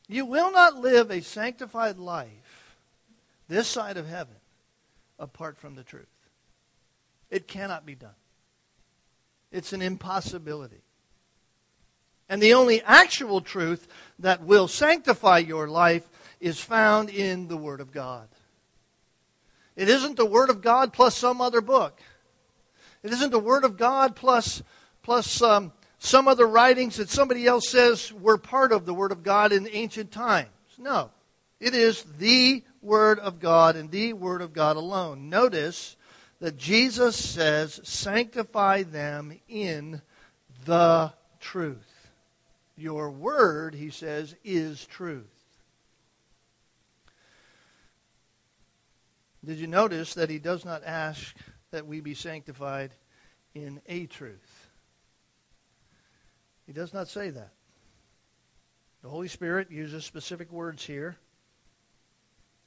You 0.07 0.25
will 0.25 0.51
not 0.51 0.77
live 0.77 1.11
a 1.11 1.21
sanctified 1.21 1.97
life 1.97 2.77
this 3.47 3.67
side 3.67 3.97
of 3.97 4.07
heaven 4.07 4.35
apart 5.19 5.57
from 5.57 5.75
the 5.75 5.83
truth. 5.83 6.05
It 7.29 7.47
cannot 7.47 7.85
be 7.85 7.95
done. 7.95 8.15
It's 9.51 9.73
an 9.73 9.81
impossibility. 9.81 10.81
And 12.29 12.41
the 12.41 12.53
only 12.53 12.81
actual 12.81 13.41
truth 13.41 13.87
that 14.19 14.43
will 14.43 14.67
sanctify 14.67 15.39
your 15.39 15.67
life 15.67 16.07
is 16.39 16.59
found 16.59 17.09
in 17.09 17.47
the 17.47 17.57
Word 17.57 17.79
of 17.79 17.91
God. 17.91 18.27
It 19.75 19.89
isn't 19.89 20.17
the 20.17 20.25
Word 20.25 20.49
of 20.49 20.61
God 20.61 20.91
plus 20.91 21.15
some 21.15 21.39
other 21.39 21.61
book. 21.61 22.01
It 23.03 23.11
isn't 23.13 23.31
the 23.31 23.39
Word 23.39 23.63
of 23.63 23.77
God 23.77 24.15
plus, 24.15 24.61
plus 25.03 25.41
um, 25.41 25.71
some 25.99 26.27
other 26.27 26.47
writings 26.47 26.97
that 26.97 27.09
somebody 27.09 27.47
else 27.47 27.69
says 27.69 28.13
were 28.13 28.37
part 28.37 28.71
of 28.71 28.85
the 28.85 28.93
Word 28.93 29.11
of 29.11 29.23
God 29.23 29.51
in 29.51 29.67
ancient 29.71 30.11
times. 30.11 30.49
No. 30.77 31.09
It 31.59 31.73
is 31.73 32.03
the 32.19 32.63
Word 32.81 33.19
of 33.19 33.39
God 33.39 33.75
and 33.75 33.89
the 33.89 34.13
Word 34.13 34.41
of 34.41 34.53
God 34.53 34.77
alone. 34.77 35.29
Notice 35.29 35.95
that 36.39 36.57
Jesus 36.57 37.15
says, 37.15 37.79
sanctify 37.83 38.83
them 38.83 39.39
in 39.47 40.01
the 40.65 41.11
truth. 41.39 42.09
Your 42.77 43.09
word, 43.09 43.73
he 43.73 43.89
says, 43.89 44.35
is 44.43 44.85
truth. 44.85 45.25
Did 49.43 49.57
you 49.57 49.67
notice 49.67 50.13
that 50.13 50.29
he 50.29 50.39
does 50.39 50.63
not 50.63 50.83
ask 50.83 51.35
that 51.71 51.87
we 51.87 52.01
be 52.01 52.13
sanctified 52.13 52.91
in 53.55 53.81
a 53.87 54.05
truth? 54.05 54.46
He 56.67 56.73
does 56.73 56.93
not 56.93 57.07
say 57.07 57.29
that. 57.29 57.51
The 59.01 59.09
Holy 59.09 59.29
Spirit 59.29 59.71
uses 59.71 60.03
specific 60.05 60.51
words 60.51 60.85
here. 60.85 61.15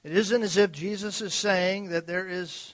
It 0.02 0.12
isn't 0.12 0.42
as 0.42 0.56
if 0.56 0.72
Jesus 0.72 1.20
is 1.20 1.34
saying 1.34 1.90
that 1.90 2.06
there 2.06 2.26
is 2.26 2.72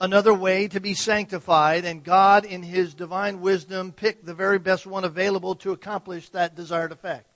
another 0.00 0.34
way 0.34 0.66
to 0.66 0.80
be 0.80 0.94
sanctified, 0.94 1.84
and 1.84 2.02
God, 2.02 2.44
in 2.44 2.64
His 2.64 2.94
divine 2.94 3.40
wisdom, 3.40 3.92
picked 3.92 4.26
the 4.26 4.34
very 4.34 4.58
best 4.58 4.86
one 4.86 5.04
available 5.04 5.54
to 5.56 5.70
accomplish 5.70 6.30
that 6.30 6.56
desired 6.56 6.90
effect. 6.90 7.26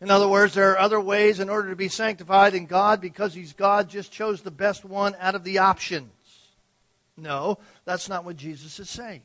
In 0.00 0.10
other 0.10 0.26
words, 0.26 0.54
there 0.54 0.72
are 0.72 0.78
other 0.78 1.00
ways 1.00 1.38
in 1.38 1.48
order 1.48 1.70
to 1.70 1.76
be 1.76 1.88
sanctified, 1.88 2.54
and 2.54 2.66
God, 2.66 3.00
because 3.00 3.34
He's 3.34 3.52
God, 3.52 3.88
just 3.88 4.10
chose 4.10 4.40
the 4.40 4.50
best 4.50 4.84
one 4.84 5.14
out 5.20 5.36
of 5.36 5.44
the 5.44 5.58
options. 5.58 6.10
No, 7.16 7.58
that's 7.84 8.08
not 8.08 8.24
what 8.24 8.36
Jesus 8.36 8.80
is 8.80 8.90
saying. 8.90 9.22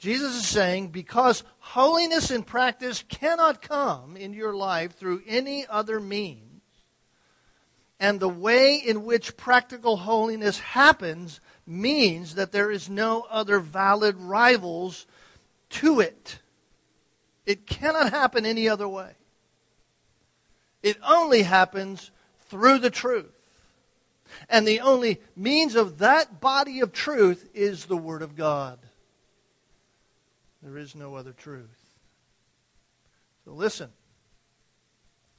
Jesus 0.00 0.34
is 0.34 0.46
saying 0.46 0.88
because 0.88 1.44
holiness 1.58 2.30
in 2.30 2.42
practice 2.42 3.04
cannot 3.06 3.60
come 3.60 4.16
in 4.16 4.32
your 4.32 4.54
life 4.54 4.96
through 4.96 5.22
any 5.26 5.66
other 5.66 6.00
means, 6.00 6.62
and 8.00 8.18
the 8.18 8.28
way 8.28 8.76
in 8.76 9.04
which 9.04 9.36
practical 9.36 9.98
holiness 9.98 10.58
happens 10.58 11.38
means 11.66 12.36
that 12.36 12.50
there 12.50 12.70
is 12.70 12.88
no 12.88 13.26
other 13.28 13.60
valid 13.60 14.16
rivals 14.16 15.06
to 15.68 16.00
it. 16.00 16.38
It 17.44 17.66
cannot 17.66 18.08
happen 18.10 18.46
any 18.46 18.70
other 18.70 18.88
way. 18.88 19.12
It 20.82 20.96
only 21.06 21.42
happens 21.42 22.10
through 22.48 22.78
the 22.78 22.88
truth. 22.88 23.26
And 24.48 24.66
the 24.66 24.80
only 24.80 25.20
means 25.36 25.74
of 25.74 25.98
that 25.98 26.40
body 26.40 26.80
of 26.80 26.92
truth 26.92 27.50
is 27.52 27.84
the 27.84 27.98
Word 27.98 28.22
of 28.22 28.34
God. 28.34 28.78
There 30.62 30.76
is 30.76 30.94
no 30.94 31.14
other 31.14 31.32
truth. 31.32 31.94
So 33.44 33.52
listen. 33.52 33.90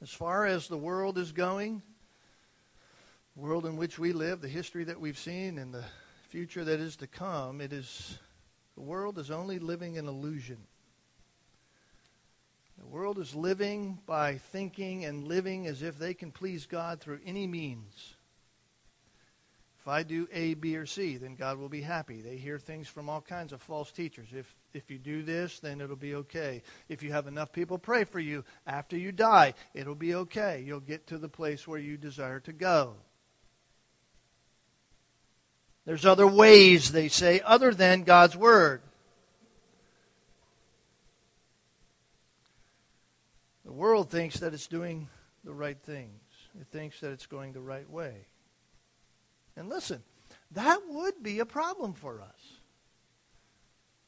As 0.02 0.10
far 0.10 0.46
as 0.46 0.66
the 0.66 0.76
world 0.76 1.16
is 1.16 1.30
going, 1.30 1.80
world 3.36 3.66
in 3.66 3.76
which 3.76 4.00
we 4.00 4.12
live, 4.12 4.40
the 4.40 4.48
history 4.48 4.82
that 4.84 5.00
we've 5.00 5.18
seen, 5.18 5.58
and 5.58 5.72
the 5.72 5.84
future 6.28 6.64
that 6.64 6.80
is 6.80 6.96
to 6.96 7.06
come, 7.06 7.60
it 7.60 7.72
is 7.72 8.18
the 8.74 8.82
world 8.82 9.18
is 9.18 9.30
only 9.30 9.60
living 9.60 9.98
an 9.98 10.08
illusion. 10.08 10.58
The 12.78 12.86
world 12.86 13.18
is 13.18 13.34
living 13.34 14.00
by 14.06 14.38
thinking 14.38 15.04
and 15.04 15.28
living 15.28 15.68
as 15.68 15.82
if 15.82 15.98
they 15.98 16.14
can 16.14 16.32
please 16.32 16.66
God 16.66 17.00
through 17.00 17.20
any 17.24 17.46
means. 17.46 18.14
If 19.78 19.86
I 19.86 20.02
do 20.02 20.26
A, 20.32 20.54
B, 20.54 20.76
or 20.76 20.86
C, 20.86 21.16
then 21.16 21.36
God 21.36 21.58
will 21.58 21.68
be 21.68 21.82
happy. 21.82 22.22
They 22.22 22.36
hear 22.36 22.58
things 22.58 22.88
from 22.88 23.08
all 23.08 23.20
kinds 23.20 23.52
of 23.52 23.62
false 23.62 23.92
teachers. 23.92 24.28
If, 24.32 24.52
if 24.74 24.90
you 24.90 24.98
do 24.98 25.22
this, 25.22 25.58
then 25.60 25.80
it'll 25.80 25.96
be 25.96 26.14
okay. 26.14 26.62
If 26.88 27.02
you 27.02 27.12
have 27.12 27.26
enough 27.26 27.52
people 27.52 27.78
pray 27.78 28.04
for 28.04 28.20
you 28.20 28.44
after 28.66 28.96
you 28.96 29.12
die, 29.12 29.54
it'll 29.74 29.94
be 29.94 30.14
okay. 30.14 30.62
You'll 30.64 30.80
get 30.80 31.06
to 31.08 31.18
the 31.18 31.28
place 31.28 31.66
where 31.66 31.78
you 31.78 31.96
desire 31.96 32.40
to 32.40 32.52
go. 32.52 32.94
There's 35.84 36.06
other 36.06 36.26
ways, 36.26 36.92
they 36.92 37.08
say, 37.08 37.40
other 37.44 37.74
than 37.74 38.04
God's 38.04 38.36
Word. 38.36 38.82
The 43.64 43.72
world 43.72 44.10
thinks 44.10 44.38
that 44.40 44.54
it's 44.54 44.66
doing 44.68 45.08
the 45.44 45.52
right 45.52 45.78
things, 45.82 46.20
it 46.60 46.66
thinks 46.70 47.00
that 47.00 47.10
it's 47.10 47.26
going 47.26 47.52
the 47.52 47.60
right 47.60 47.88
way. 47.90 48.26
And 49.56 49.68
listen, 49.68 50.02
that 50.52 50.80
would 50.88 51.22
be 51.22 51.40
a 51.40 51.46
problem 51.46 51.94
for 51.94 52.20
us. 52.20 52.61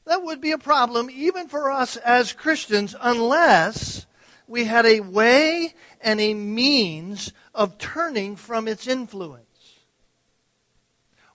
That 0.05 0.23
would 0.23 0.41
be 0.41 0.51
a 0.51 0.57
problem 0.57 1.09
even 1.09 1.47
for 1.47 1.71
us 1.71 1.97
as 1.97 2.33
Christians 2.33 2.95
unless 2.99 4.05
we 4.47 4.65
had 4.65 4.85
a 4.85 4.99
way 4.99 5.73
and 6.01 6.21
a 6.21 6.33
means 6.33 7.33
of 7.53 7.77
turning 7.77 8.35
from 8.35 8.67
its 8.67 8.87
influence 8.87 9.45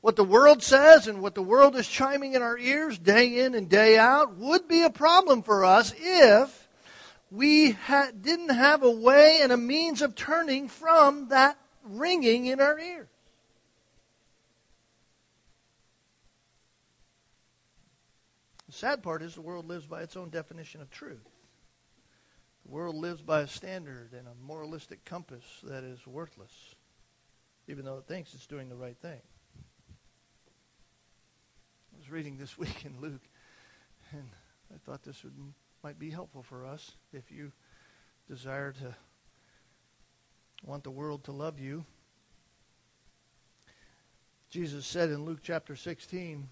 what 0.01 0.17
the 0.17 0.25
world 0.25 0.63
says 0.63 1.07
and 1.07 1.21
what 1.21 1.35
the 1.35 1.43
world 1.43 1.77
is 1.77 1.87
chiming 1.87 2.35
in 2.35 2.43
our 2.43 2.57
ears 2.57 2.99
day 2.99 3.41
in 3.41 3.55
and 3.55 3.69
day 3.69 3.99
out 3.99 4.37
would 4.37 4.67
be 4.67 4.83
a 4.83 4.91
problem 4.91 5.43
for 5.43 5.65
us 5.65 5.93
if 5.99 6.69
we 7.31 7.73
ha- 7.73 8.11
didn't 8.19 8.49
have 8.49 8.83
a 8.83 8.91
way 8.91 9.41
and 9.43 9.53
a 9.53 9.57
means 9.57 10.03
of 10.03 10.15
turning 10.15 10.69
from 10.69 11.29
that 11.29 11.59
ringing 11.85 12.47
in 12.47 12.61
our 12.61 12.79
ears. 12.79 13.09
The 18.71 18.77
sad 18.77 19.03
part 19.03 19.21
is 19.21 19.35
the 19.35 19.41
world 19.41 19.67
lives 19.67 19.87
by 19.89 20.03
its 20.03 20.17
own 20.17 20.31
definition 20.31 20.81
of 20.81 20.93
truth. 20.93 21.29
The 22.65 22.71
world 22.71 22.95
lives 22.95 23.21
by 23.21 23.41
a 23.41 23.49
standard 23.49 24.13
and 24.17 24.29
a 24.29 24.47
moralistic 24.47 25.05
compass 25.05 25.43
that 25.65 25.83
is 25.83 26.07
worthless, 26.07 26.77
even 27.67 27.85
though 27.85 27.99
it 27.99 28.07
thinks 28.07 28.33
it's 28.33 28.47
doing 28.47 28.69
the 28.69 28.77
right 28.77 28.97
thing 28.97 29.19
I 31.93 31.99
was 31.99 32.13
reading 32.13 32.37
this 32.37 32.57
week 32.59 32.85
in 32.85 33.01
Luke, 33.01 33.23
and 34.13 34.31
I 34.73 34.79
thought 34.79 35.03
this 35.03 35.25
would 35.25 35.35
might 35.83 35.99
be 35.99 36.11
helpful 36.11 36.45
for 36.45 36.65
us 36.65 36.93
if 37.13 37.33
you 37.33 37.51
desire 38.29 38.71
to 38.71 38.95
want 40.65 40.85
the 40.85 40.93
world 40.93 41.25
to 41.25 41.33
love 41.33 41.59
you. 41.59 41.85
Jesus 44.49 44.87
said 44.87 45.11
in 45.11 45.25
Luke 45.25 45.41
chapter 45.43 45.75
16, 45.75 46.49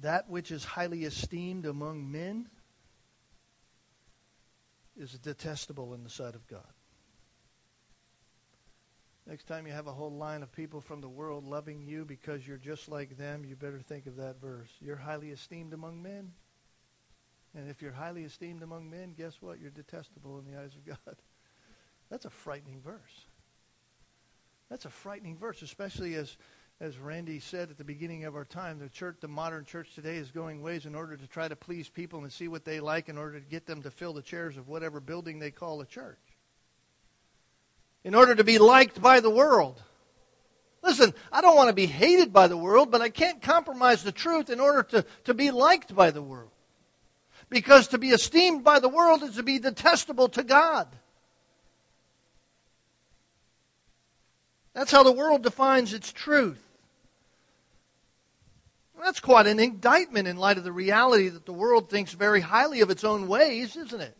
that 0.00 0.28
which 0.28 0.50
is 0.50 0.64
highly 0.64 1.04
esteemed 1.04 1.66
among 1.66 2.10
men 2.10 2.48
is 4.96 5.12
detestable 5.18 5.94
in 5.94 6.04
the 6.04 6.10
sight 6.10 6.34
of 6.34 6.46
God. 6.46 6.60
Next 9.26 9.46
time 9.46 9.66
you 9.66 9.72
have 9.72 9.86
a 9.86 9.92
whole 9.92 10.10
line 10.10 10.42
of 10.42 10.50
people 10.52 10.80
from 10.80 11.00
the 11.00 11.08
world 11.08 11.44
loving 11.44 11.82
you 11.82 12.04
because 12.04 12.46
you're 12.46 12.56
just 12.56 12.88
like 12.88 13.16
them, 13.16 13.44
you 13.44 13.54
better 13.54 13.80
think 13.80 14.06
of 14.06 14.16
that 14.16 14.40
verse. 14.40 14.68
You're 14.80 14.96
highly 14.96 15.30
esteemed 15.30 15.72
among 15.72 16.02
men. 16.02 16.32
And 17.54 17.70
if 17.70 17.82
you're 17.82 17.92
highly 17.92 18.24
esteemed 18.24 18.62
among 18.62 18.90
men, 18.90 19.14
guess 19.16 19.40
what? 19.40 19.60
You're 19.60 19.70
detestable 19.70 20.38
in 20.38 20.50
the 20.50 20.58
eyes 20.58 20.74
of 20.74 20.84
God. 20.84 21.16
That's 22.10 22.24
a 22.24 22.30
frightening 22.30 22.80
verse. 22.80 23.26
That's 24.68 24.86
a 24.86 24.90
frightening 24.90 25.36
verse, 25.36 25.62
especially 25.62 26.14
as 26.14 26.36
as 26.82 26.98
Randy 26.98 27.38
said 27.38 27.70
at 27.70 27.78
the 27.78 27.84
beginning 27.84 28.24
of 28.24 28.34
our 28.34 28.44
time, 28.44 28.80
the 28.80 28.88
church, 28.88 29.18
the 29.20 29.28
modern 29.28 29.64
church 29.64 29.94
today 29.94 30.16
is 30.16 30.32
going 30.32 30.62
ways 30.62 30.84
in 30.84 30.96
order 30.96 31.16
to 31.16 31.26
try 31.28 31.46
to 31.46 31.54
please 31.54 31.88
people 31.88 32.24
and 32.24 32.32
see 32.32 32.48
what 32.48 32.64
they 32.64 32.80
like 32.80 33.08
in 33.08 33.16
order 33.16 33.38
to 33.38 33.46
get 33.46 33.66
them 33.66 33.82
to 33.82 33.90
fill 33.92 34.12
the 34.12 34.20
chairs 34.20 34.56
of 34.56 34.66
whatever 34.66 34.98
building 34.98 35.38
they 35.38 35.52
call 35.52 35.80
a 35.80 35.86
church 35.86 36.18
in 38.02 38.16
order 38.16 38.34
to 38.34 38.42
be 38.42 38.58
liked 38.58 39.00
by 39.00 39.20
the 39.20 39.30
world. 39.30 39.80
Listen, 40.82 41.14
I 41.30 41.40
don't 41.40 41.54
want 41.54 41.68
to 41.68 41.72
be 41.72 41.86
hated 41.86 42.32
by 42.32 42.48
the 42.48 42.56
world, 42.56 42.90
but 42.90 43.00
I 43.00 43.10
can't 43.10 43.40
compromise 43.40 44.02
the 44.02 44.10
truth 44.10 44.50
in 44.50 44.58
order 44.58 44.82
to, 44.82 45.04
to 45.22 45.34
be 45.34 45.52
liked 45.52 45.94
by 45.94 46.10
the 46.10 46.20
world. 46.20 46.50
Because 47.48 47.86
to 47.88 47.98
be 47.98 48.08
esteemed 48.08 48.64
by 48.64 48.80
the 48.80 48.88
world 48.88 49.22
is 49.22 49.36
to 49.36 49.44
be 49.44 49.60
detestable 49.60 50.28
to 50.30 50.42
God. 50.42 50.88
That's 54.74 54.90
how 54.90 55.04
the 55.04 55.12
world 55.12 55.44
defines 55.44 55.94
its 55.94 56.10
truth. 56.10 56.71
That's 59.02 59.20
quite 59.20 59.48
an 59.48 59.58
indictment 59.58 60.28
in 60.28 60.36
light 60.36 60.58
of 60.58 60.64
the 60.64 60.72
reality 60.72 61.28
that 61.28 61.44
the 61.44 61.52
world 61.52 61.90
thinks 61.90 62.12
very 62.12 62.40
highly 62.40 62.80
of 62.82 62.90
its 62.90 63.02
own 63.02 63.26
ways, 63.26 63.76
isn't 63.76 64.00
it? 64.00 64.16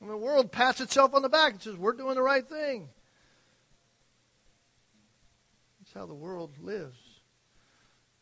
And 0.00 0.10
the 0.10 0.16
world 0.16 0.50
pats 0.50 0.80
itself 0.80 1.14
on 1.14 1.22
the 1.22 1.28
back 1.28 1.52
and 1.52 1.62
says, 1.62 1.76
We're 1.76 1.92
doing 1.92 2.16
the 2.16 2.22
right 2.22 2.46
thing. 2.46 2.88
That's 5.80 5.92
how 5.94 6.06
the 6.06 6.14
world 6.14 6.50
lives. 6.60 6.98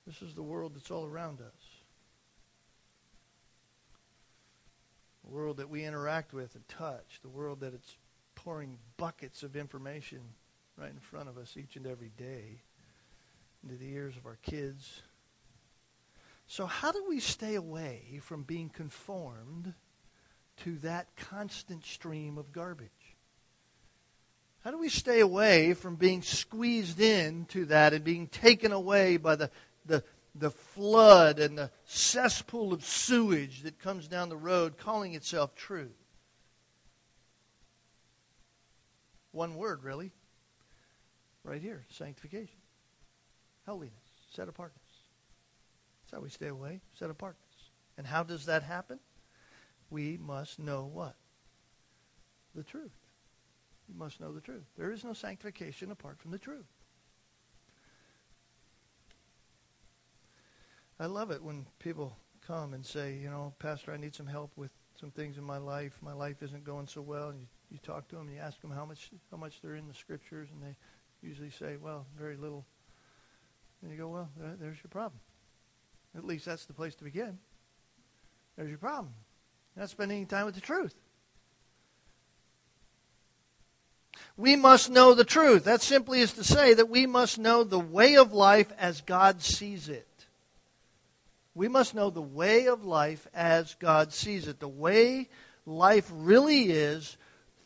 This 0.06 0.20
is 0.20 0.34
the 0.34 0.42
world 0.42 0.74
that's 0.74 0.90
all 0.90 1.06
around 1.06 1.40
us. 1.40 1.66
The 5.24 5.30
world 5.30 5.56
that 5.58 5.70
we 5.70 5.84
interact 5.84 6.34
with 6.34 6.54
and 6.54 6.68
touch, 6.68 7.20
the 7.22 7.28
world 7.28 7.60
that 7.60 7.72
it's 7.72 7.96
pouring 8.34 8.76
buckets 8.96 9.42
of 9.42 9.56
information 9.56 10.20
right 10.76 10.90
in 10.90 10.98
front 10.98 11.28
of 11.28 11.38
us 11.38 11.56
each 11.56 11.76
and 11.76 11.86
every 11.86 12.10
day 12.18 12.60
into 13.62 13.76
the 13.76 13.92
ears 13.92 14.16
of 14.16 14.26
our 14.26 14.38
kids. 14.42 15.02
So, 16.46 16.66
how 16.66 16.92
do 16.92 17.04
we 17.08 17.20
stay 17.20 17.54
away 17.54 18.20
from 18.22 18.42
being 18.42 18.68
conformed 18.68 19.74
to 20.64 20.76
that 20.78 21.08
constant 21.16 21.84
stream 21.84 22.38
of 22.38 22.52
garbage? 22.52 22.90
How 24.64 24.70
do 24.70 24.78
we 24.78 24.88
stay 24.88 25.20
away 25.20 25.74
from 25.74 25.96
being 25.96 26.22
squeezed 26.22 27.00
into 27.00 27.64
that 27.66 27.94
and 27.94 28.04
being 28.04 28.28
taken 28.28 28.70
away 28.70 29.16
by 29.16 29.34
the, 29.34 29.50
the, 29.86 30.04
the 30.36 30.50
flood 30.50 31.40
and 31.40 31.58
the 31.58 31.70
cesspool 31.84 32.72
of 32.72 32.84
sewage 32.84 33.62
that 33.62 33.80
comes 33.80 34.06
down 34.06 34.28
the 34.28 34.36
road 34.36 34.78
calling 34.78 35.14
itself 35.14 35.54
truth? 35.56 35.90
One 39.32 39.56
word, 39.56 39.82
really. 39.82 40.12
Right 41.44 41.60
here 41.60 41.84
sanctification, 41.88 42.60
holiness, 43.66 43.94
set 44.34 44.48
apartness. 44.48 44.82
That's 46.02 46.18
how 46.18 46.20
we 46.20 46.30
stay 46.30 46.48
away, 46.48 46.80
set 46.94 47.10
apartness. 47.10 47.70
And 47.96 48.06
how 48.06 48.22
does 48.22 48.46
that 48.46 48.62
happen? 48.62 48.98
We 49.90 50.16
must 50.16 50.58
know 50.58 50.88
what? 50.92 51.16
The 52.54 52.62
truth. 52.62 52.92
We 53.88 53.98
must 53.98 54.20
know 54.20 54.32
the 54.32 54.40
truth. 54.40 54.64
There 54.76 54.90
is 54.90 55.04
no 55.04 55.12
sanctification 55.12 55.90
apart 55.90 56.18
from 56.18 56.30
the 56.30 56.38
truth. 56.38 56.66
I 60.98 61.06
love 61.06 61.30
it 61.30 61.42
when 61.42 61.66
people 61.78 62.16
come 62.46 62.74
and 62.74 62.84
say, 62.84 63.16
you 63.16 63.28
know, 63.28 63.54
Pastor, 63.58 63.92
I 63.92 63.96
need 63.96 64.14
some 64.14 64.26
help 64.26 64.52
with 64.56 64.70
some 64.98 65.10
things 65.10 65.36
in 65.36 65.44
my 65.44 65.58
life. 65.58 65.98
My 66.00 66.12
life 66.12 66.42
isn't 66.42 66.64
going 66.64 66.86
so 66.86 67.00
well. 67.00 67.30
And 67.30 67.40
you, 67.40 67.46
you 67.70 67.78
talk 67.78 68.08
to 68.08 68.16
them 68.16 68.28
and 68.28 68.36
you 68.36 68.40
ask 68.40 68.60
them 68.60 68.70
how 68.70 68.84
much 68.84 69.10
how 69.30 69.36
much 69.36 69.60
they're 69.60 69.74
in 69.74 69.88
the 69.88 69.94
scriptures, 69.94 70.48
and 70.52 70.62
they 70.62 70.76
usually 71.26 71.50
say, 71.50 71.76
well, 71.76 72.06
very 72.16 72.36
little. 72.36 72.64
And 73.82 73.90
you 73.90 73.98
go, 73.98 74.08
well, 74.08 74.28
there's 74.60 74.76
your 74.76 74.90
problem. 74.90 75.20
At 76.16 76.24
least 76.24 76.44
that's 76.44 76.66
the 76.66 76.72
place 76.72 76.94
to 76.96 77.04
begin. 77.04 77.38
There's 78.56 78.68
your 78.68 78.78
problem. 78.78 79.14
Not 79.76 79.90
spending 79.90 80.18
any 80.18 80.26
time 80.26 80.46
with 80.46 80.54
the 80.54 80.60
truth. 80.60 80.94
We 84.36 84.56
must 84.56 84.90
know 84.90 85.14
the 85.14 85.24
truth. 85.24 85.64
That 85.64 85.82
simply 85.82 86.20
is 86.20 86.32
to 86.34 86.44
say 86.44 86.74
that 86.74 86.88
we 86.88 87.06
must 87.06 87.38
know 87.38 87.64
the 87.64 87.78
way 87.78 88.16
of 88.16 88.32
life 88.32 88.70
as 88.78 89.00
God 89.00 89.42
sees 89.42 89.88
it. 89.88 90.06
We 91.54 91.68
must 91.68 91.94
know 91.94 92.08
the 92.08 92.22
way 92.22 92.66
of 92.66 92.84
life 92.84 93.26
as 93.34 93.74
God 93.74 94.12
sees 94.12 94.48
it. 94.48 94.58
The 94.58 94.68
way 94.68 95.28
life 95.66 96.10
really 96.12 96.70
is 96.70 97.16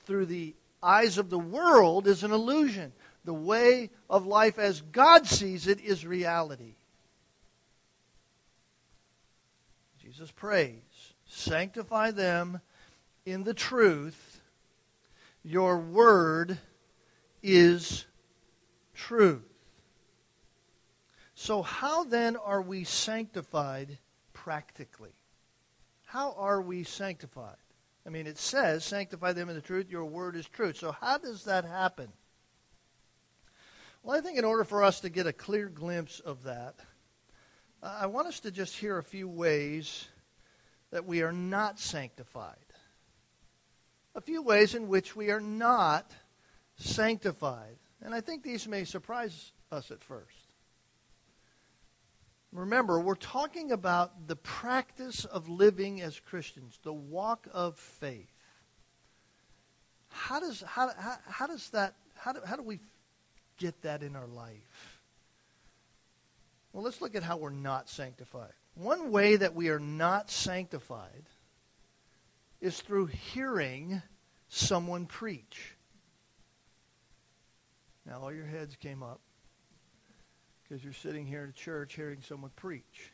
through 0.07 0.27
the 0.27 0.55
eyes 0.83 1.19
of 1.19 1.31
the 1.31 1.39
world 1.39 2.07
is 2.07 2.25
an 2.25 2.33
illusion. 2.33 2.93
The 3.27 3.35
way 3.35 3.91
of 4.09 4.25
life 4.25 4.57
as 4.57 4.81
God 4.81 5.27
sees 5.27 5.67
it 5.67 5.81
is 5.81 6.07
reality. 6.07 6.77
Jesus 10.01 10.31
prays, 10.31 10.81
Sanctify 11.27 12.13
them 12.13 12.61
in 13.27 13.43
the 13.43 13.53
truth. 13.53 14.41
Your 15.43 15.77
word 15.77 16.59
is 17.43 18.07
truth. 18.95 19.43
So, 21.35 21.63
how 21.63 22.05
then 22.05 22.37
are 22.37 22.63
we 22.63 22.85
sanctified 22.85 23.99
practically? 24.33 25.15
How 26.05 26.33
are 26.39 26.63
we 26.63 26.85
sanctified? 26.85 27.57
I 28.07 28.11
mean, 28.11 28.29
it 28.29 28.39
says, 28.39 28.85
sanctify 28.85 29.33
them 29.33 29.49
in 29.49 29.57
the 29.57 29.61
truth, 29.61 29.91
your 29.91 30.05
word 30.05 30.37
is 30.37 30.47
truth. 30.47 30.77
So, 30.77 30.93
how 30.93 31.19
does 31.19 31.43
that 31.45 31.65
happen? 31.65 32.09
Well, 34.07 34.17
I 34.17 34.21
think 34.21 34.39
in 34.39 34.45
order 34.45 34.63
for 34.63 34.85
us 34.85 35.01
to 35.01 35.09
get 35.09 35.27
a 35.27 35.33
clear 35.33 35.69
glimpse 35.69 36.21
of 36.21 36.45
that, 36.45 36.77
I 37.83 38.07
want 38.07 38.29
us 38.29 38.39
to 38.39 38.53
just 38.53 38.77
hear 38.77 38.99
a 38.99 39.03
few 39.03 39.29
ways 39.29 40.07
that 40.93 41.05
we 41.05 41.23
are 41.23 41.33
not 41.33 41.81
sanctified. 41.81 42.55
A 44.15 44.21
few 44.21 44.43
ways 44.43 44.77
in 44.77 44.87
which 44.87 45.17
we 45.17 45.33
are 45.33 45.41
not 45.41 46.13
sanctified. 46.77 47.79
And 48.01 48.15
I 48.15 48.21
think 48.21 48.45
these 48.45 48.69
may 48.69 48.85
surprise 48.85 49.51
us 49.73 49.91
at 49.91 50.05
first. 50.05 50.55
Remember, 52.53 53.01
we're 53.01 53.17
talking 53.17 53.73
about 53.73 54.29
the 54.29 54.37
practice 54.37 55.25
of 55.25 55.49
living 55.49 56.01
as 56.01 56.21
Christians, 56.21 56.79
the 56.85 56.93
walk 56.93 57.49
of 57.53 57.77
faith. 57.77 58.31
How 60.11 60.39
does, 60.39 60.63
how, 60.65 60.93
how, 60.97 61.17
how 61.29 61.47
does 61.49 61.71
that, 61.71 61.97
how 62.15 62.35
do, 62.35 62.41
how 62.47 62.55
do 62.55 62.63
we 62.63 62.79
get 63.57 63.83
that 63.83 64.03
in 64.03 64.17
our 64.17 64.27
life? 64.27 65.01
Well, 66.73 66.85
let's 66.85 67.01
look 67.01 67.15
at 67.15 67.23
how 67.23 67.39
we're 67.39 67.51
not 67.51 67.89
sanctified. 67.89 68.53
One 68.75 69.11
way 69.11 69.37
that 69.37 69.55
we 69.55 69.71
are 69.71 69.79
not 69.79 70.31
sanctified 70.31 71.25
is 72.61 72.81
through 72.81 73.07
hearing 73.07 74.03
someone 74.49 75.07
preach. 75.07 75.75
Now, 78.05 78.21
all 78.21 78.33
your 78.33 78.47
heads 78.47 78.77
came 78.77 79.03
up 79.03 79.21
because 80.63 80.85
you're 80.85 80.93
sitting 80.93 81.27
here 81.27 81.47
at 81.49 81.55
church 81.55 81.95
hearing 81.95 82.21
someone 82.21 82.51
preach. 82.57 83.13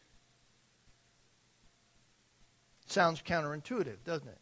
Sounds 2.87 3.23
counterintuitive, 3.23 4.05
doesn't 4.05 4.29
it? 4.29 4.42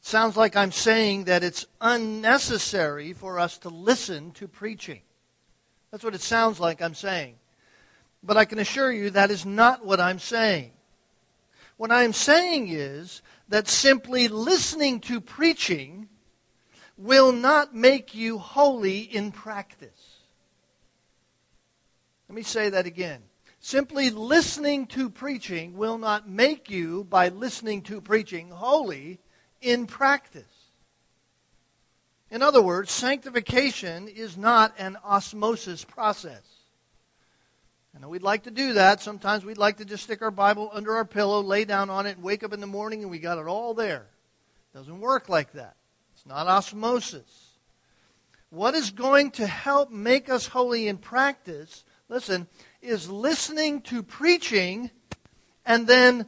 Sounds 0.00 0.36
like 0.36 0.56
I'm 0.56 0.72
saying 0.72 1.24
that 1.24 1.44
it's 1.44 1.66
unnecessary 1.80 3.12
for 3.12 3.38
us 3.38 3.58
to 3.58 3.68
listen 3.68 4.32
to 4.32 4.48
preaching. 4.48 5.02
That's 5.90 6.02
what 6.02 6.14
it 6.14 6.22
sounds 6.22 6.58
like 6.58 6.80
I'm 6.80 6.94
saying. 6.94 7.36
But 8.22 8.36
I 8.36 8.44
can 8.44 8.58
assure 8.58 8.90
you 8.90 9.10
that 9.10 9.30
is 9.30 9.44
not 9.44 9.84
what 9.84 10.00
I'm 10.00 10.18
saying. 10.18 10.72
What 11.76 11.90
I'm 11.90 12.12
saying 12.12 12.68
is 12.68 13.22
that 13.48 13.68
simply 13.68 14.28
listening 14.28 15.00
to 15.00 15.20
preaching 15.20 16.08
will 16.96 17.32
not 17.32 17.74
make 17.74 18.14
you 18.14 18.38
holy 18.38 19.00
in 19.00 19.32
practice. 19.32 20.18
Let 22.28 22.36
me 22.36 22.42
say 22.42 22.70
that 22.70 22.86
again. 22.86 23.22
Simply 23.58 24.10
listening 24.10 24.86
to 24.88 25.10
preaching 25.10 25.76
will 25.76 25.98
not 25.98 26.28
make 26.28 26.70
you, 26.70 27.04
by 27.04 27.28
listening 27.28 27.82
to 27.82 28.00
preaching, 28.00 28.50
holy 28.50 29.20
in 29.60 29.86
practice. 29.86 30.44
In 32.30 32.42
other 32.42 32.62
words, 32.62 32.92
sanctification 32.92 34.08
is 34.08 34.36
not 34.36 34.74
an 34.78 34.96
osmosis 35.04 35.84
process. 35.84 36.42
I 37.94 37.98
know 37.98 38.08
we'd 38.08 38.22
like 38.22 38.44
to 38.44 38.52
do 38.52 38.74
that. 38.74 39.00
Sometimes 39.00 39.44
we'd 39.44 39.58
like 39.58 39.78
to 39.78 39.84
just 39.84 40.04
stick 40.04 40.22
our 40.22 40.30
Bible 40.30 40.70
under 40.72 40.94
our 40.94 41.04
pillow, 41.04 41.40
lay 41.40 41.64
down 41.64 41.90
on 41.90 42.06
it, 42.06 42.16
and 42.16 42.22
wake 42.22 42.44
up 42.44 42.52
in 42.52 42.60
the 42.60 42.66
morning 42.66 43.02
and 43.02 43.10
we 43.10 43.18
got 43.18 43.38
it 43.38 43.46
all 43.46 43.74
there. 43.74 44.06
It 44.72 44.78
doesn't 44.78 45.00
work 45.00 45.28
like 45.28 45.52
that. 45.52 45.74
It's 46.14 46.24
not 46.24 46.46
osmosis. 46.46 47.48
What 48.50 48.74
is 48.74 48.90
going 48.90 49.32
to 49.32 49.46
help 49.46 49.90
make 49.90 50.28
us 50.28 50.46
holy 50.46 50.86
in 50.86 50.98
practice 50.98 51.84
listen, 52.10 52.48
is 52.82 53.08
listening 53.08 53.80
to 53.82 54.02
preaching 54.02 54.90
and 55.64 55.86
then 55.86 56.26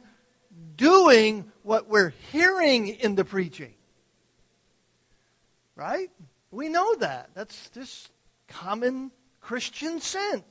doing 0.75 1.51
what 1.63 1.87
we're 1.87 2.13
hearing 2.31 2.87
in 2.87 3.15
the 3.15 3.25
preaching. 3.25 3.73
Right? 5.75 6.09
We 6.51 6.69
know 6.69 6.95
that. 6.95 7.31
That's 7.33 7.69
just 7.69 8.11
common 8.47 9.11
Christian 9.41 9.99
sense. 9.99 10.43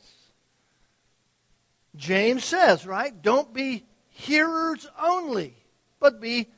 James 1.94 2.44
says, 2.44 2.86
right? 2.86 3.22
Don't 3.22 3.52
be 3.52 3.84
hearers 4.08 4.88
only, 5.00 5.54
but 6.00 6.20
be 6.20 6.48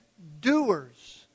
doers. 0.40 1.26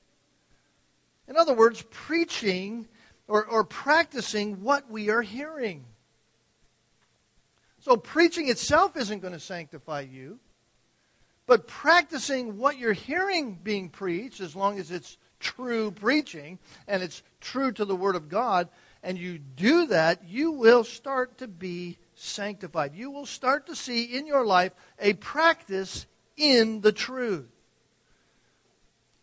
In 1.28 1.38
other 1.38 1.54
words, 1.54 1.84
preaching 1.92 2.88
or, 3.28 3.46
or 3.46 3.64
practicing 3.64 4.64
what 4.64 4.90
we 4.90 5.10
are 5.10 5.22
hearing. 5.22 5.86
So 7.82 7.96
preaching 7.96 8.50
itself 8.50 8.98
isn't 8.98 9.20
going 9.20 9.34
to 9.34 9.40
sanctify 9.40 10.02
you. 10.02 10.40
But 11.50 11.66
practicing 11.66 12.60
what 12.60 12.78
you're 12.78 12.94
hearing 12.94 13.56
being 13.56 13.90
preached, 13.90 14.40
as 14.40 14.56
long 14.56 14.78
as 14.78 14.92
it's 14.92 15.18
true 15.40 15.90
preaching 15.90 16.60
and 16.88 17.02
it's 17.02 17.24
true 17.42 17.72
to 17.72 17.86
the 17.86 17.96
Word 17.96 18.16
of 18.16 18.30
God, 18.30 18.70
and 19.02 19.18
you 19.18 19.40
do 19.40 19.88
that, 19.88 20.30
you 20.30 20.52
will 20.52 20.84
start 20.84 21.40
to 21.40 21.48
be 21.48 21.98
sanctified. 22.14 22.94
You 22.94 23.10
will 23.10 23.26
start 23.26 23.66
to 23.66 23.76
see 23.76 24.04
in 24.04 24.28
your 24.28 24.46
life 24.46 24.74
a 25.00 25.14
practice 25.14 26.06
in 26.38 26.82
the 26.82 26.92
truth. 26.92 27.50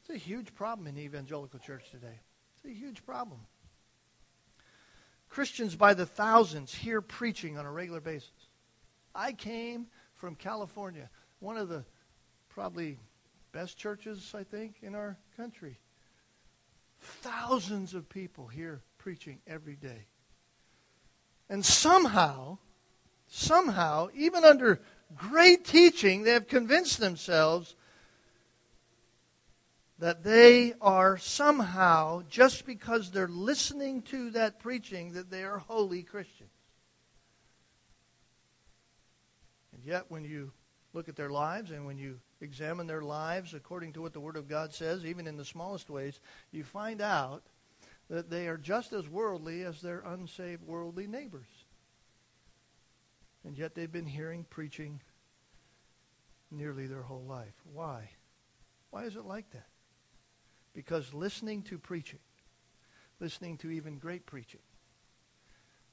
It's 0.01 0.11
a 0.11 0.19
huge 0.19 0.53
problem 0.53 0.89
in 0.89 0.97
the 0.97 1.03
evangelical 1.03 1.61
church 1.61 1.93
today. 1.93 2.19
It's 2.57 2.65
a 2.65 2.77
huge 2.77 3.07
problem. 3.07 3.39
Christians 5.29 5.77
by 5.77 5.95
the 5.95 6.07
thousands 6.07 6.75
hear 6.75 7.01
preaching 7.01 7.57
on 7.57 7.67
a 7.67 7.71
regular 7.71 8.01
basis. 8.01 8.49
I 9.15 9.31
came 9.31 9.87
from 10.17 10.35
California, 10.35 11.09
one 11.39 11.57
of 11.57 11.69
the 11.69 11.85
probably 12.57 12.99
best 13.53 13.77
churches, 13.77 14.33
I 14.35 14.43
think, 14.43 14.77
in 14.81 14.95
our 14.95 15.19
country. 15.37 15.79
Thousands 17.01 17.93
of 17.93 18.09
people 18.09 18.47
hear 18.47 18.81
preaching 18.97 19.41
every 19.47 19.77
day. 19.77 20.07
And 21.51 21.63
somehow, 21.63 22.57
somehow, 23.29 24.09
even 24.15 24.43
under 24.43 24.81
great 25.15 25.67
teaching, 25.67 26.23
they 26.23 26.31
have 26.31 26.49
convinced 26.49 26.99
themselves 26.99 27.77
that 29.99 30.25
they 30.25 30.73
are 30.81 31.19
somehow, 31.19 32.23
just 32.31 32.65
because 32.65 33.11
they're 33.11 33.29
listening 33.29 34.01
to 34.05 34.31
that 34.31 34.61
preaching, 34.61 35.13
that 35.13 35.31
they 35.31 35.45
are 35.45 35.59
holy 35.59 36.03
Christians. 36.03 36.49
And 39.75 39.85
yet, 39.85 40.07
when 40.09 40.25
you 40.25 40.53
look 40.95 41.11
at 41.11 41.17
their 41.17 41.31
lives 41.31 41.71
and 41.71 41.85
when 41.85 41.99
you 41.99 42.19
examine 42.41 42.87
their 42.87 43.03
lives 43.03 43.55
according 43.55 43.93
to 43.95 44.03
what 44.03 44.13
the 44.13 44.21
Word 44.21 44.37
of 44.37 44.49
God 44.49 44.73
says, 44.73 45.05
even 45.05 45.27
in 45.27 45.37
the 45.37 45.45
smallest 45.45 45.89
ways, 45.91 46.21
you 46.53 46.65
find 46.65 47.01
out 47.01 47.43
that 48.09 48.31
they 48.31 48.47
are 48.49 48.57
just 48.57 48.93
as 48.93 49.09
worldly 49.09 49.63
as 49.63 49.81
their 49.81 50.01
unsaved 50.01 50.63
worldly 50.63 51.07
neighbors. 51.07 51.65
And 53.45 53.57
yet 53.57 53.75
they've 53.75 53.91
been 53.91 54.07
hearing 54.07 54.45
preaching 54.49 55.01
nearly 56.51 56.87
their 56.87 57.03
whole 57.03 57.25
life. 57.25 57.55
Why? 57.73 58.11
Why 58.91 59.05
is 59.05 59.17
it 59.17 59.25
like 59.25 59.51
that? 59.51 59.69
Because 60.75 61.15
listening 61.15 61.63
to 61.63 61.79
preaching, 61.79 62.19
listening 63.19 63.57
to 63.59 63.71
even 63.71 63.99
great 63.99 64.27
preaching, 64.27 64.61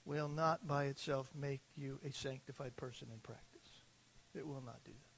will 0.06 0.28
not 0.28 0.68
by 0.68 0.86
itself 0.86 1.32
make 1.34 1.62
you 1.78 2.00
a 2.06 2.12
sanctified 2.12 2.76
person 2.76 3.08
in 3.12 3.20
practice. 3.20 3.70
It 4.36 4.46
will 4.46 4.62
not 4.66 4.84
do 4.84 4.92
that. 4.92 5.13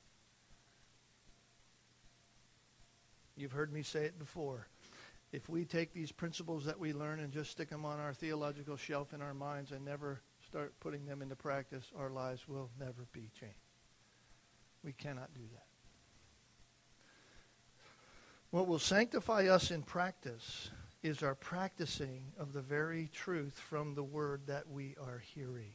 You've 3.38 3.52
heard 3.52 3.74
me 3.74 3.84
say 3.84 4.06
it 4.06 4.18
before. 4.18 4.68
If 5.32 5.50
we 5.50 5.66
take 5.66 5.94
these 5.94 6.12
principles 6.12 6.66
that 6.66 6.80
we 6.80 6.94
learn 6.94 7.20
and 7.20 7.34
just 7.34 7.52
stick 7.52 7.70
them 7.70 7.84
on 7.84 8.00
our 8.00 8.14
theological 8.14 8.78
shelf 8.78 9.14
in 9.14 9.22
our 9.22 9.34
minds 9.34 9.72
and 9.72 9.84
never 9.84 10.22
start 10.46 10.74
putting 10.80 11.06
them 11.06 11.22
into 11.22 11.36
practice, 11.36 11.92
our 11.98 12.10
lives 12.10 12.48
will 12.48 12.70
never 12.80 13.06
be 13.12 13.30
changed. 13.40 13.56
We 14.84 14.94
cannot 14.94 15.34
do 15.34 15.42
that. 15.54 15.66
What 18.52 18.68
will 18.68 18.80
sanctify 18.80 19.48
us 19.48 19.72
in 19.72 19.82
practice 19.82 20.70
is 21.04 21.22
our 21.22 21.36
practicing 21.36 22.24
of 22.40 22.54
the 22.54 22.62
very 22.62 23.10
truth 23.12 23.60
from 23.60 23.96
the 23.96 24.04
word 24.04 24.42
that 24.48 24.70
we 24.70 24.96
are 25.02 25.22
hearing. 25.36 25.74